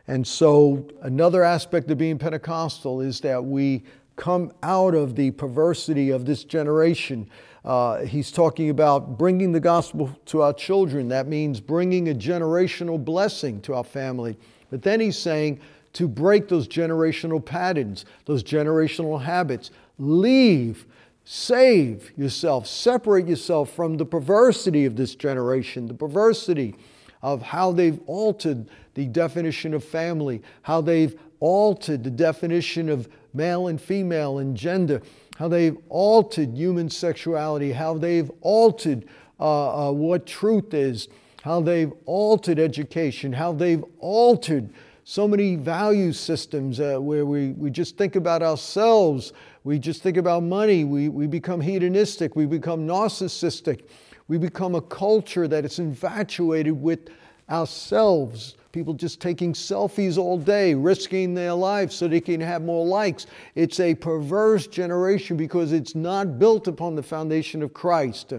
And 0.07 0.27
so, 0.27 0.85
another 1.01 1.43
aspect 1.43 1.89
of 1.89 1.97
being 1.97 2.17
Pentecostal 2.17 2.99
is 2.99 3.21
that 3.21 3.43
we 3.43 3.83
come 4.17 4.51
out 4.61 4.93
of 4.93 5.15
the 5.15 5.31
perversity 5.31 6.09
of 6.09 6.25
this 6.25 6.43
generation. 6.43 7.29
Uh, 7.63 8.01
he's 8.01 8.31
talking 8.31 8.69
about 8.69 9.17
bringing 9.17 9.53
the 9.53 9.59
gospel 9.59 10.13
to 10.25 10.41
our 10.41 10.53
children. 10.53 11.07
That 11.07 11.27
means 11.27 11.61
bringing 11.61 12.09
a 12.09 12.13
generational 12.13 13.03
blessing 13.03 13.61
to 13.61 13.75
our 13.75 13.83
family. 13.85 14.37
But 14.69 14.81
then 14.81 14.99
he's 14.99 15.17
saying, 15.17 15.61
to 15.93 16.07
break 16.07 16.47
those 16.47 16.67
generational 16.67 17.43
patterns, 17.43 18.05
those 18.25 18.43
generational 18.43 19.21
habits. 19.21 19.71
Leave, 19.97 20.85
save 21.23 22.11
yourself, 22.17 22.67
separate 22.67 23.27
yourself 23.27 23.71
from 23.71 23.97
the 23.97 24.05
perversity 24.05 24.85
of 24.85 24.95
this 24.95 25.15
generation, 25.15 25.87
the 25.87 25.93
perversity 25.93 26.75
of 27.21 27.41
how 27.41 27.71
they've 27.71 27.99
altered 28.07 28.67
the 28.95 29.05
definition 29.05 29.73
of 29.73 29.83
family, 29.83 30.41
how 30.63 30.81
they've 30.81 31.19
altered 31.39 32.03
the 32.03 32.09
definition 32.09 32.89
of 32.89 33.07
male 33.33 33.67
and 33.67 33.79
female 33.81 34.39
and 34.39 34.55
gender, 34.55 35.01
how 35.37 35.47
they've 35.47 35.77
altered 35.89 36.55
human 36.55 36.89
sexuality, 36.89 37.71
how 37.71 37.97
they've 37.97 38.31
altered 38.41 39.05
uh, 39.39 39.89
uh, 39.89 39.91
what 39.91 40.25
truth 40.25 40.73
is, 40.73 41.07
how 41.43 41.59
they've 41.59 41.91
altered 42.05 42.59
education, 42.59 43.33
how 43.33 43.51
they've 43.51 43.83
altered 43.99 44.71
so 45.03 45.27
many 45.27 45.55
value 45.55 46.13
systems 46.13 46.79
uh, 46.79 46.97
where 46.99 47.25
we, 47.25 47.51
we 47.51 47.71
just 47.71 47.97
think 47.97 48.15
about 48.15 48.43
ourselves, 48.43 49.33
we 49.63 49.79
just 49.79 50.03
think 50.03 50.17
about 50.17 50.43
money, 50.43 50.83
we, 50.83 51.09
we 51.09 51.27
become 51.27 51.59
hedonistic, 51.59 52.35
we 52.35 52.45
become 52.45 52.87
narcissistic, 52.87 53.83
we 54.27 54.37
become 54.37 54.75
a 54.75 54.81
culture 54.81 55.47
that 55.47 55.65
is 55.65 55.79
infatuated 55.79 56.79
with 56.79 57.09
ourselves. 57.49 58.55
People 58.71 58.93
just 58.93 59.19
taking 59.19 59.53
selfies 59.53 60.17
all 60.17 60.37
day, 60.37 60.73
risking 60.73 61.33
their 61.33 61.53
lives 61.53 61.93
so 61.93 62.07
they 62.07 62.21
can 62.21 62.39
have 62.39 62.61
more 62.61 62.85
likes. 62.85 63.25
It's 63.55 63.81
a 63.81 63.95
perverse 63.95 64.67
generation 64.67 65.35
because 65.35 65.73
it's 65.73 65.93
not 65.93 66.39
built 66.39 66.67
upon 66.67 66.95
the 66.95 67.03
foundation 67.03 67.63
of 67.63 67.73
Christ, 67.73 68.33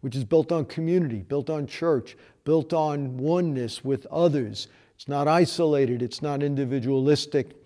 which 0.00 0.16
is 0.16 0.24
built 0.24 0.50
on 0.50 0.64
community, 0.64 1.18
built 1.18 1.50
on 1.50 1.68
church, 1.68 2.16
built 2.44 2.72
on 2.72 3.16
oneness 3.16 3.84
with 3.84 4.06
others. 4.06 4.66
It's 5.00 5.08
not 5.08 5.28
isolated, 5.28 6.02
it's 6.02 6.20
not 6.20 6.42
individualistic, 6.42 7.56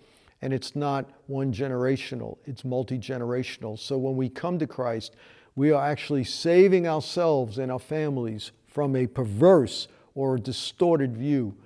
and 0.41 0.53
it's 0.53 0.77
not 0.77 1.11
one 1.27 1.53
generational, 1.53 2.39
it's 2.45 2.65
multi 2.65 2.97
generational. 2.97 3.77
So 3.77 3.99
when 3.99 4.15
we 4.15 4.29
come 4.29 4.57
to 4.61 4.69
Christ, 4.69 5.17
we 5.57 5.73
are 5.73 5.85
actually 5.85 6.23
saving 6.23 6.87
ourselves 6.87 7.59
and 7.59 7.73
our 7.73 7.81
families 7.81 8.53
from 8.69 8.95
a 8.95 9.09
perverse 9.09 9.89
or 10.15 10.39
distorted 10.39 11.17
view 11.17 11.57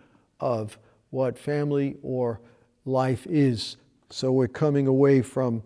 of 0.41 0.79
what 1.11 1.39
family 1.39 1.99
or 2.03 2.41
life 2.87 3.27
is. 3.27 3.77
So 4.09 4.33
we're 4.33 4.49
coming 4.49 4.87
away 4.87 5.21
from 5.21 5.63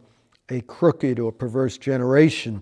a 0.49 0.62
crooked 0.62 1.21
or 1.21 1.31
perverse 1.31 1.79
generation. 1.79 2.61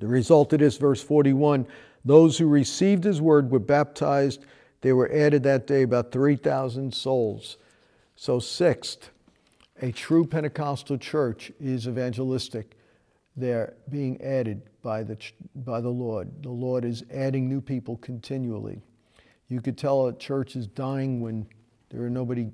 The 0.00 0.08
result 0.08 0.52
of 0.52 0.58
this, 0.58 0.78
verse 0.78 1.00
41 1.00 1.68
those 2.04 2.38
who 2.38 2.46
received 2.48 3.04
his 3.04 3.20
word 3.20 3.50
were 3.50 3.58
baptized 3.58 4.46
there 4.86 4.94
were 4.94 5.10
added 5.10 5.42
that 5.42 5.66
day 5.66 5.82
about 5.82 6.12
3,000 6.12 6.94
souls. 6.94 7.56
So, 8.14 8.38
sixth, 8.38 9.10
a 9.82 9.90
true 9.90 10.24
Pentecostal 10.24 10.96
church 10.96 11.50
is 11.58 11.88
evangelistic. 11.88 12.76
They're 13.36 13.74
being 13.90 14.22
added 14.22 14.62
by 14.82 15.02
the, 15.02 15.18
by 15.56 15.80
the 15.80 15.88
Lord. 15.88 16.40
The 16.40 16.50
Lord 16.50 16.84
is 16.84 17.02
adding 17.12 17.48
new 17.48 17.60
people 17.60 17.96
continually. 17.96 18.80
You 19.48 19.60
could 19.60 19.76
tell 19.76 20.06
a 20.06 20.16
church 20.16 20.54
is 20.54 20.68
dying 20.68 21.20
when 21.20 21.48
there 21.90 22.04
are 22.04 22.08
nobody, 22.08 22.52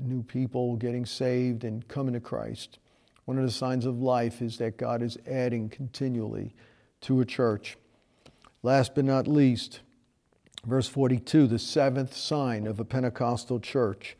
new 0.00 0.22
people 0.22 0.76
getting 0.76 1.04
saved 1.04 1.64
and 1.64 1.86
coming 1.88 2.14
to 2.14 2.20
Christ. 2.20 2.78
One 3.24 3.38
of 3.38 3.44
the 3.44 3.50
signs 3.50 3.86
of 3.86 4.00
life 4.00 4.40
is 4.40 4.56
that 4.58 4.76
God 4.76 5.02
is 5.02 5.18
adding 5.28 5.68
continually 5.68 6.54
to 7.00 7.20
a 7.20 7.24
church. 7.24 7.76
Last 8.62 8.94
but 8.94 9.04
not 9.04 9.26
least, 9.26 9.80
verse 10.66 10.88
42 10.88 11.46
the 11.46 11.58
seventh 11.58 12.14
sign 12.14 12.66
of 12.66 12.78
a 12.80 12.84
Pentecostal 12.84 13.60
church 13.60 14.16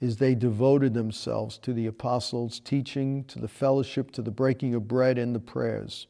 is 0.00 0.16
they 0.16 0.34
devoted 0.34 0.94
themselves 0.94 1.58
to 1.58 1.72
the 1.72 1.86
apostles' 1.86 2.60
teaching, 2.60 3.24
to 3.24 3.38
the 3.38 3.48
fellowship, 3.48 4.12
to 4.12 4.22
the 4.22 4.30
breaking 4.30 4.74
of 4.74 4.86
bread, 4.86 5.18
and 5.18 5.34
the 5.34 5.40
prayers. 5.40 6.06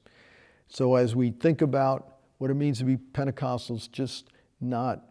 So, 0.68 0.96
as 0.96 1.16
we 1.16 1.30
think 1.30 1.62
about 1.62 2.16
what 2.36 2.50
it 2.50 2.54
means 2.54 2.78
to 2.78 2.84
be 2.84 2.96
Pentecostals, 2.96 3.90
just 3.90 4.28
not 4.60 5.04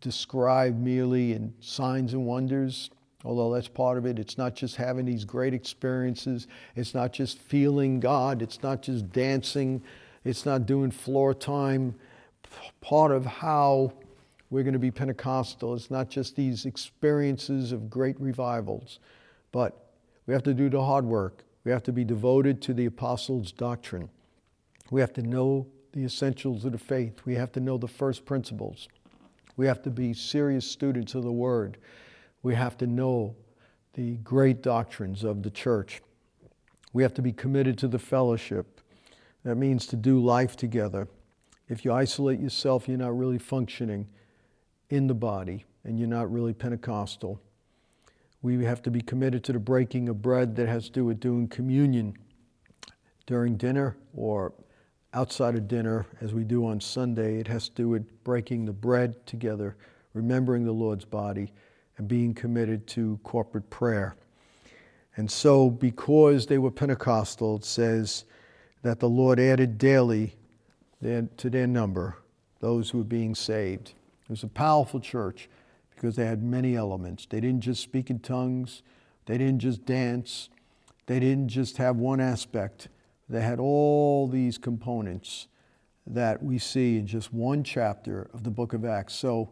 described 0.00 0.78
merely 0.78 1.32
in 1.32 1.54
signs 1.60 2.12
and 2.12 2.26
wonders, 2.26 2.90
although 3.24 3.52
that's 3.52 3.68
part 3.68 3.98
of 3.98 4.06
it. 4.06 4.18
It's 4.18 4.38
not 4.38 4.54
just 4.54 4.76
having 4.76 5.04
these 5.04 5.24
great 5.24 5.54
experiences, 5.54 6.46
it's 6.76 6.94
not 6.94 7.12
just 7.12 7.38
feeling 7.38 8.00
God, 8.00 8.42
it's 8.42 8.62
not 8.62 8.82
just 8.82 9.10
dancing, 9.10 9.82
it's 10.24 10.44
not 10.44 10.66
doing 10.66 10.90
floor 10.90 11.34
time. 11.34 11.94
Part 12.80 13.12
of 13.12 13.26
how 13.26 13.92
we're 14.50 14.62
going 14.62 14.72
to 14.72 14.78
be 14.78 14.90
Pentecostal. 14.90 15.74
It's 15.74 15.90
not 15.90 16.08
just 16.08 16.36
these 16.36 16.64
experiences 16.64 17.72
of 17.72 17.90
great 17.90 18.18
revivals, 18.20 18.98
but 19.52 19.90
we 20.26 20.34
have 20.34 20.42
to 20.44 20.54
do 20.54 20.70
the 20.70 20.82
hard 20.82 21.04
work. 21.04 21.44
We 21.64 21.72
have 21.72 21.82
to 21.84 21.92
be 21.92 22.04
devoted 22.04 22.62
to 22.62 22.74
the 22.74 22.86
apostles' 22.86 23.52
doctrine. 23.52 24.08
We 24.90 25.00
have 25.00 25.12
to 25.14 25.22
know 25.22 25.66
the 25.92 26.04
essentials 26.04 26.64
of 26.64 26.72
the 26.72 26.78
faith. 26.78 27.20
We 27.24 27.34
have 27.34 27.52
to 27.52 27.60
know 27.60 27.76
the 27.76 27.88
first 27.88 28.24
principles. 28.24 28.88
We 29.56 29.66
have 29.66 29.82
to 29.82 29.90
be 29.90 30.14
serious 30.14 30.70
students 30.70 31.14
of 31.14 31.24
the 31.24 31.32
Word. 31.32 31.78
We 32.42 32.54
have 32.54 32.78
to 32.78 32.86
know 32.86 33.36
the 33.94 34.16
great 34.18 34.62
doctrines 34.62 35.24
of 35.24 35.42
the 35.42 35.50
church. 35.50 36.00
We 36.92 37.02
have 37.02 37.14
to 37.14 37.22
be 37.22 37.32
committed 37.32 37.76
to 37.78 37.88
the 37.88 37.98
fellowship. 37.98 38.80
That 39.44 39.56
means 39.56 39.86
to 39.88 39.96
do 39.96 40.20
life 40.20 40.56
together. 40.56 41.08
If 41.68 41.84
you 41.84 41.92
isolate 41.92 42.40
yourself, 42.40 42.88
you're 42.88 42.96
not 42.96 43.18
really 43.18 43.38
functioning 43.38 44.08
in 44.90 45.06
the 45.06 45.14
body 45.14 45.64
and 45.84 45.98
you're 45.98 46.08
not 46.08 46.30
really 46.30 46.52
Pentecostal. 46.52 47.40
We 48.42 48.64
have 48.64 48.82
to 48.82 48.90
be 48.90 49.00
committed 49.00 49.42
to 49.44 49.52
the 49.52 49.58
breaking 49.58 50.08
of 50.08 50.22
bread 50.22 50.56
that 50.56 50.68
has 50.68 50.86
to 50.86 50.92
do 50.92 51.04
with 51.04 51.20
doing 51.20 51.48
communion 51.48 52.14
during 53.26 53.56
dinner 53.56 53.96
or 54.14 54.52
outside 55.14 55.54
of 55.54 55.66
dinner, 55.66 56.06
as 56.20 56.34
we 56.34 56.44
do 56.44 56.66
on 56.66 56.80
Sunday. 56.80 57.40
It 57.40 57.48
has 57.48 57.68
to 57.68 57.74
do 57.74 57.88
with 57.88 58.24
breaking 58.24 58.66
the 58.66 58.72
bread 58.72 59.26
together, 59.26 59.76
remembering 60.12 60.64
the 60.64 60.72
Lord's 60.72 61.04
body, 61.04 61.52
and 61.96 62.06
being 62.06 62.34
committed 62.34 62.86
to 62.88 63.18
corporate 63.24 63.68
prayer. 63.70 64.14
And 65.16 65.30
so, 65.30 65.68
because 65.70 66.46
they 66.46 66.58
were 66.58 66.70
Pentecostal, 66.70 67.56
it 67.56 67.64
says 67.64 68.24
that 68.82 69.00
the 69.00 69.08
Lord 69.08 69.40
added 69.40 69.78
daily 69.78 70.34
to 71.02 71.50
their 71.50 71.66
number 71.66 72.18
those 72.60 72.90
who 72.90 72.98
were 72.98 73.04
being 73.04 73.34
saved. 73.34 73.94
It 74.28 74.32
was 74.32 74.42
a 74.42 74.48
powerful 74.48 75.00
church 75.00 75.48
because 75.94 76.16
they 76.16 76.26
had 76.26 76.42
many 76.42 76.76
elements. 76.76 77.26
They 77.26 77.40
didn't 77.40 77.62
just 77.62 77.82
speak 77.82 78.10
in 78.10 78.18
tongues, 78.18 78.82
they 79.26 79.38
didn't 79.38 79.60
just 79.60 79.86
dance, 79.86 80.50
they 81.06 81.18
didn't 81.18 81.48
just 81.48 81.78
have 81.78 81.96
one 81.96 82.20
aspect. 82.20 82.88
They 83.30 83.40
had 83.40 83.58
all 83.58 84.28
these 84.28 84.58
components 84.58 85.48
that 86.06 86.42
we 86.42 86.58
see 86.58 86.98
in 86.98 87.06
just 87.06 87.32
one 87.32 87.62
chapter 87.62 88.30
of 88.32 88.44
the 88.44 88.50
book 88.50 88.72
of 88.72 88.84
Acts. 88.84 89.14
So, 89.14 89.50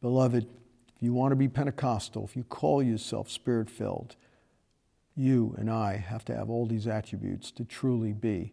beloved, 0.00 0.44
if 0.44 1.02
you 1.02 1.12
want 1.12 1.32
to 1.32 1.36
be 1.36 1.48
Pentecostal, 1.48 2.24
if 2.24 2.36
you 2.36 2.44
call 2.44 2.82
yourself 2.82 3.30
spirit 3.30 3.70
filled, 3.70 4.16
you 5.16 5.54
and 5.58 5.70
I 5.70 5.96
have 5.96 6.24
to 6.26 6.36
have 6.36 6.50
all 6.50 6.66
these 6.66 6.86
attributes 6.86 7.50
to 7.52 7.64
truly 7.64 8.12
be 8.12 8.52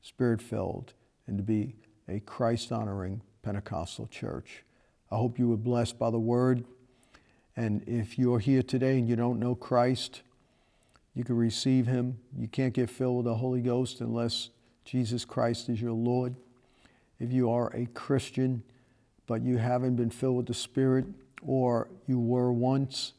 spirit 0.00 0.40
filled 0.40 0.94
and 1.26 1.36
to 1.36 1.42
be 1.42 1.76
a 2.08 2.20
Christ 2.20 2.72
honoring 2.72 3.22
Pentecostal 3.42 4.06
church. 4.06 4.64
I 5.10 5.16
hope 5.16 5.38
you 5.38 5.48
were 5.48 5.56
blessed 5.56 5.98
by 5.98 6.10
the 6.10 6.18
word. 6.18 6.64
And 7.56 7.82
if 7.88 8.18
you're 8.18 8.38
here 8.38 8.62
today 8.62 8.98
and 8.98 9.08
you 9.08 9.16
don't 9.16 9.38
know 9.38 9.54
Christ, 9.54 10.22
you 11.14 11.24
can 11.24 11.36
receive 11.36 11.86
him. 11.86 12.18
You 12.38 12.46
can't 12.46 12.74
get 12.74 12.90
filled 12.90 13.16
with 13.16 13.24
the 13.24 13.34
Holy 13.34 13.60
Ghost 13.60 14.00
unless 14.00 14.50
Jesus 14.84 15.24
Christ 15.24 15.68
is 15.68 15.80
your 15.80 15.92
Lord. 15.92 16.36
If 17.18 17.32
you 17.32 17.50
are 17.50 17.74
a 17.74 17.86
Christian, 17.86 18.62
but 19.26 19.42
you 19.42 19.56
haven't 19.56 19.96
been 19.96 20.10
filled 20.10 20.36
with 20.36 20.46
the 20.46 20.54
Spirit, 20.54 21.06
or 21.42 21.88
you 22.06 22.18
were 22.18 22.52
once, 22.52 23.14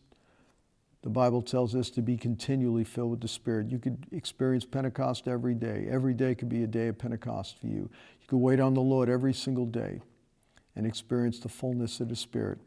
the 1.02 1.10
Bible 1.10 1.42
tells 1.42 1.76
us 1.76 1.90
to 1.92 2.02
be 2.02 2.18
continually 2.18 2.84
filled 2.84 3.12
with 3.12 3.22
the 3.22 3.28
Spirit. 3.28 3.70
You 3.70 3.80
could 3.80 4.06
experience 4.12 4.64
Pentecost 4.64 5.28
every 5.28 5.54
day. 5.54 5.88
Every 5.90 6.14
day 6.14 6.36
could 6.36 6.50
be 6.50 6.64
a 6.64 6.68
day 6.68 6.88
of 6.88 6.98
Pentecost 6.98 7.60
for 7.60 7.68
you. 7.68 7.90
You 8.22 8.28
could 8.28 8.38
wait 8.38 8.60
on 8.60 8.74
the 8.74 8.82
Lord 8.82 9.10
every 9.10 9.34
single 9.34 9.66
day 9.66 10.02
and 10.80 10.88
experience 10.88 11.40
the 11.40 11.50
fullness 11.50 12.00
of 12.00 12.08
the 12.08 12.16
Spirit. 12.16 12.58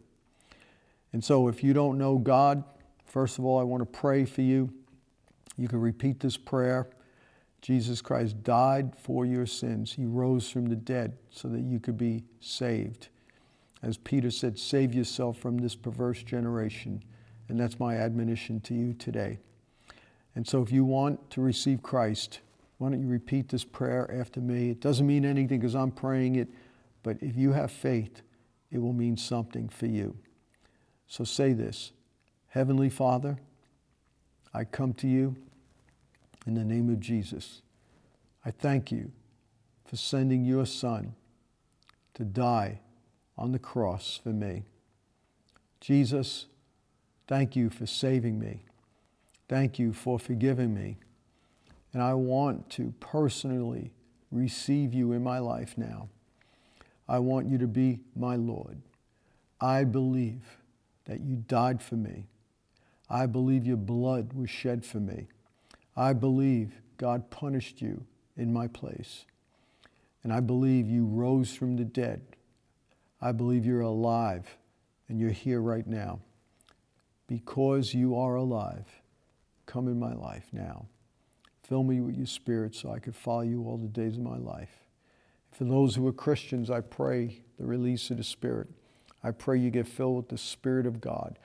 And 1.15 1.25
so, 1.25 1.49
if 1.49 1.65
you 1.65 1.73
don't 1.73 1.97
know 1.97 2.19
God, 2.19 2.63
first 3.07 3.39
of 3.39 3.47
all, 3.47 3.59
I 3.59 3.63
want 3.63 3.81
to 3.81 3.87
pray 3.87 4.27
for 4.27 4.43
you. 4.43 4.71
You 5.57 5.67
can 5.67 5.81
repeat 5.81 6.21
this 6.21 6.37
prayer. 6.37 6.91
Jesus 7.63 8.03
Christ 8.03 8.43
died 8.43 8.93
for 8.99 9.25
your 9.25 9.47
sins. 9.47 9.95
He 9.95 10.05
rose 10.05 10.51
from 10.51 10.67
the 10.67 10.77
dead 10.77 11.17
so 11.31 11.49
that 11.49 11.63
you 11.63 11.81
could 11.81 11.97
be 11.97 12.25
saved. 12.41 13.09
As 13.83 13.97
Peter 13.97 14.31
said, 14.31 14.59
save 14.59 14.93
yourself 14.93 15.39
from 15.39 15.57
this 15.57 15.75
perverse 15.75 16.23
generation. 16.23 17.03
And 17.49 17.59
that's 17.59 17.81
my 17.81 17.97
admonition 17.97 18.61
to 18.61 18.75
you 18.75 18.93
today. 18.93 19.39
And 20.35 20.47
so, 20.47 20.61
if 20.61 20.71
you 20.71 20.85
want 20.85 21.31
to 21.31 21.41
receive 21.41 21.83
Christ, 21.83 22.41
why 22.77 22.91
don't 22.91 23.01
you 23.01 23.09
repeat 23.09 23.49
this 23.49 23.65
prayer 23.65 24.15
after 24.15 24.43
me? 24.43 24.69
It 24.69 24.81
doesn't 24.81 25.07
mean 25.07 25.25
anything 25.25 25.61
because 25.61 25.75
I'm 25.75 25.93
praying 25.93 26.37
it. 26.37 26.49
But 27.03 27.19
if 27.21 27.37
you 27.37 27.53
have 27.53 27.71
faith, 27.71 28.23
it 28.71 28.79
will 28.79 28.93
mean 28.93 29.17
something 29.17 29.69
for 29.69 29.87
you. 29.87 30.17
So 31.07 31.25
say 31.25 31.53
this 31.53 31.93
Heavenly 32.49 32.91
Father, 32.91 33.39
I 34.55 34.65
come 34.65 34.95
to 34.95 35.09
you 35.09 35.37
in 36.47 36.55
the 36.55 36.65
name 36.65 36.91
of 36.91 37.01
Jesus. 37.01 37.63
I 38.45 38.51
thank 38.51 38.91
you 38.91 39.13
for 39.85 39.97
sending 39.97 40.45
your 40.45 40.67
Son 40.67 41.15
to 42.15 42.25
die 42.25 42.81
on 43.39 43.53
the 43.53 43.59
cross 43.59 44.21
for 44.23 44.31
me. 44.31 44.65
Jesus, 45.81 46.47
thank 47.27 47.57
you 47.57 47.71
for 47.71 47.87
saving 47.87 48.39
me. 48.39 48.65
Thank 49.49 49.79
you 49.79 49.93
for 49.93 50.19
forgiving 50.19 50.75
me. 50.75 50.97
And 51.93 52.03
I 52.03 52.15
want 52.15 52.71
to 52.71 52.95
personally 53.01 53.93
receive 54.31 54.95
you 54.95 55.13
in 55.13 55.23
my 55.23 55.39
life 55.39 55.77
now. 55.77 56.09
I 57.09 57.19
want 57.19 57.49
you 57.49 57.59
to 57.59 57.67
be 57.67 58.01
my 58.15 58.37
Lord. 58.37 58.81
I 59.61 59.85
believe 59.85 60.43
that 61.05 61.21
you 61.21 61.37
died 61.37 61.83
for 61.83 61.97
me. 61.97 62.27
I 63.09 63.27
believe 63.27 63.67
your 63.67 63.77
blood 63.77 64.33
was 64.33 64.51
shed 64.51 64.85
for 64.85 64.99
me. 64.99 65.29
I 65.97 66.13
believe 66.13 66.81
God 66.97 67.31
punished 67.31 67.83
you 67.83 68.05
in 68.37 68.53
my 68.53 68.67
place. 68.67 69.25
And 70.23 70.33
I 70.33 70.41
believe 70.41 70.89
you 70.89 71.05
rose 71.05 71.53
from 71.53 71.77
the 71.77 71.85
dead. 71.85 72.23
I 73.21 73.33
believe 73.33 73.67
you're 73.67 73.81
alive 73.81 74.57
and 75.09 75.21
you're 75.21 75.31
here 75.31 75.61
right 75.61 75.87
now. 75.87 76.21
Because 77.27 77.95
you 77.95 78.17
are 78.17 78.35
alive, 78.35 78.87
come 79.67 79.89
in 79.89 79.99
my 79.99 80.15
life 80.15 80.47
now. 80.53 80.87
Fill 81.63 81.83
me 81.83 82.01
with 82.01 82.17
your 82.17 82.27
spirit 82.27 82.75
so 82.75 82.91
I 82.91 82.99
could 82.99 83.15
follow 83.15 83.43
you 83.43 83.65
all 83.65 83.79
the 83.79 83.89
days 83.89 84.17
of 84.17 84.23
my 84.23 84.37
life. 84.37 84.82
For 85.53 85.65
those 85.65 85.95
who 85.95 86.07
are 86.09 86.13
Christians, 86.13 86.71
I 86.71 86.81
pray 86.81 87.43
the 87.59 87.67
release 87.67 88.11
of 88.11 88.17
the 88.17 88.25
Spirit. 88.25 88.69
I 89.23 89.31
pray 89.31 89.59
you 89.59 89.71
get 89.71 89.87
filled 89.87 90.17
with 90.17 90.29
the 90.29 90.39
Spirit 90.39 90.87
of 90.87 91.01
God, 91.01 91.39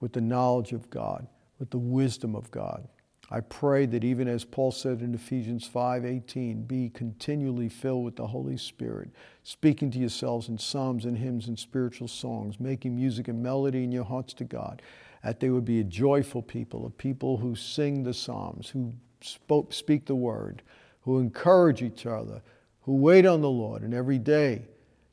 with 0.00 0.12
the 0.14 0.20
knowledge 0.20 0.72
of 0.72 0.90
God, 0.90 1.26
with 1.58 1.70
the 1.70 1.78
wisdom 1.78 2.34
of 2.34 2.50
God. 2.50 2.88
I 3.30 3.40
pray 3.40 3.86
that 3.86 4.02
even 4.02 4.26
as 4.26 4.44
Paul 4.44 4.72
said 4.72 5.02
in 5.02 5.14
Ephesians 5.14 5.68
5:18, 5.68 6.64
be 6.64 6.88
continually 6.88 7.68
filled 7.68 8.04
with 8.04 8.16
the 8.16 8.26
Holy 8.26 8.56
Spirit, 8.56 9.10
speaking 9.44 9.90
to 9.92 9.98
yourselves 10.00 10.48
in 10.48 10.58
psalms 10.58 11.04
and 11.04 11.16
hymns 11.16 11.46
and 11.46 11.56
spiritual 11.56 12.08
songs, 12.08 12.58
making 12.58 12.96
music 12.96 13.28
and 13.28 13.40
melody 13.40 13.84
in 13.84 13.92
your 13.92 14.04
hearts 14.04 14.34
to 14.34 14.44
God, 14.44 14.82
that 15.22 15.38
they 15.38 15.50
would 15.50 15.64
be 15.64 15.78
a 15.78 15.84
joyful 15.84 16.42
people, 16.42 16.86
a 16.86 16.90
people 16.90 17.36
who 17.36 17.54
sing 17.54 18.02
the 18.02 18.14
psalms, 18.14 18.70
who 18.70 18.94
spoke, 19.20 19.72
speak 19.72 20.06
the 20.06 20.16
word, 20.16 20.62
who 21.02 21.20
encourage 21.20 21.82
each 21.82 22.06
other, 22.06 22.42
who 22.82 22.96
wait 22.96 23.26
on 23.26 23.40
the 23.40 23.50
Lord, 23.50 23.82
and 23.82 23.94
every 23.94 24.18
day 24.18 24.62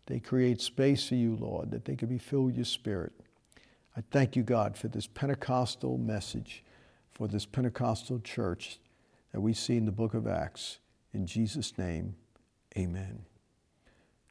they 0.06 0.20
create 0.20 0.62
space 0.62 1.08
for 1.08 1.16
you, 1.16 1.36
Lord, 1.36 1.72
that 1.72 1.86
they 1.86 1.96
can 1.96 2.08
be 2.08 2.18
filled 2.18 2.46
with 2.46 2.56
your 2.56 2.66
Spirit. 2.66 3.12
I 3.96 4.02
thank 4.12 4.36
you, 4.36 4.44
God, 4.44 4.78
for 4.78 4.88
this 4.88 5.08
Pentecostal 5.08 5.98
message, 5.98 6.64
for 7.12 7.28
this 7.28 7.46
Pentecostal 7.46 8.20
church 8.20 8.80
that 9.34 9.42
we 9.42 9.54
see 9.54 9.76
in 9.76 9.86
the 9.86 9.92
book 9.92 10.14
of 10.14 10.28
Acts. 10.28 10.80
In 11.14 11.26
Jesus' 11.26 11.78
name, 11.78 12.16
amen. 12.78 13.26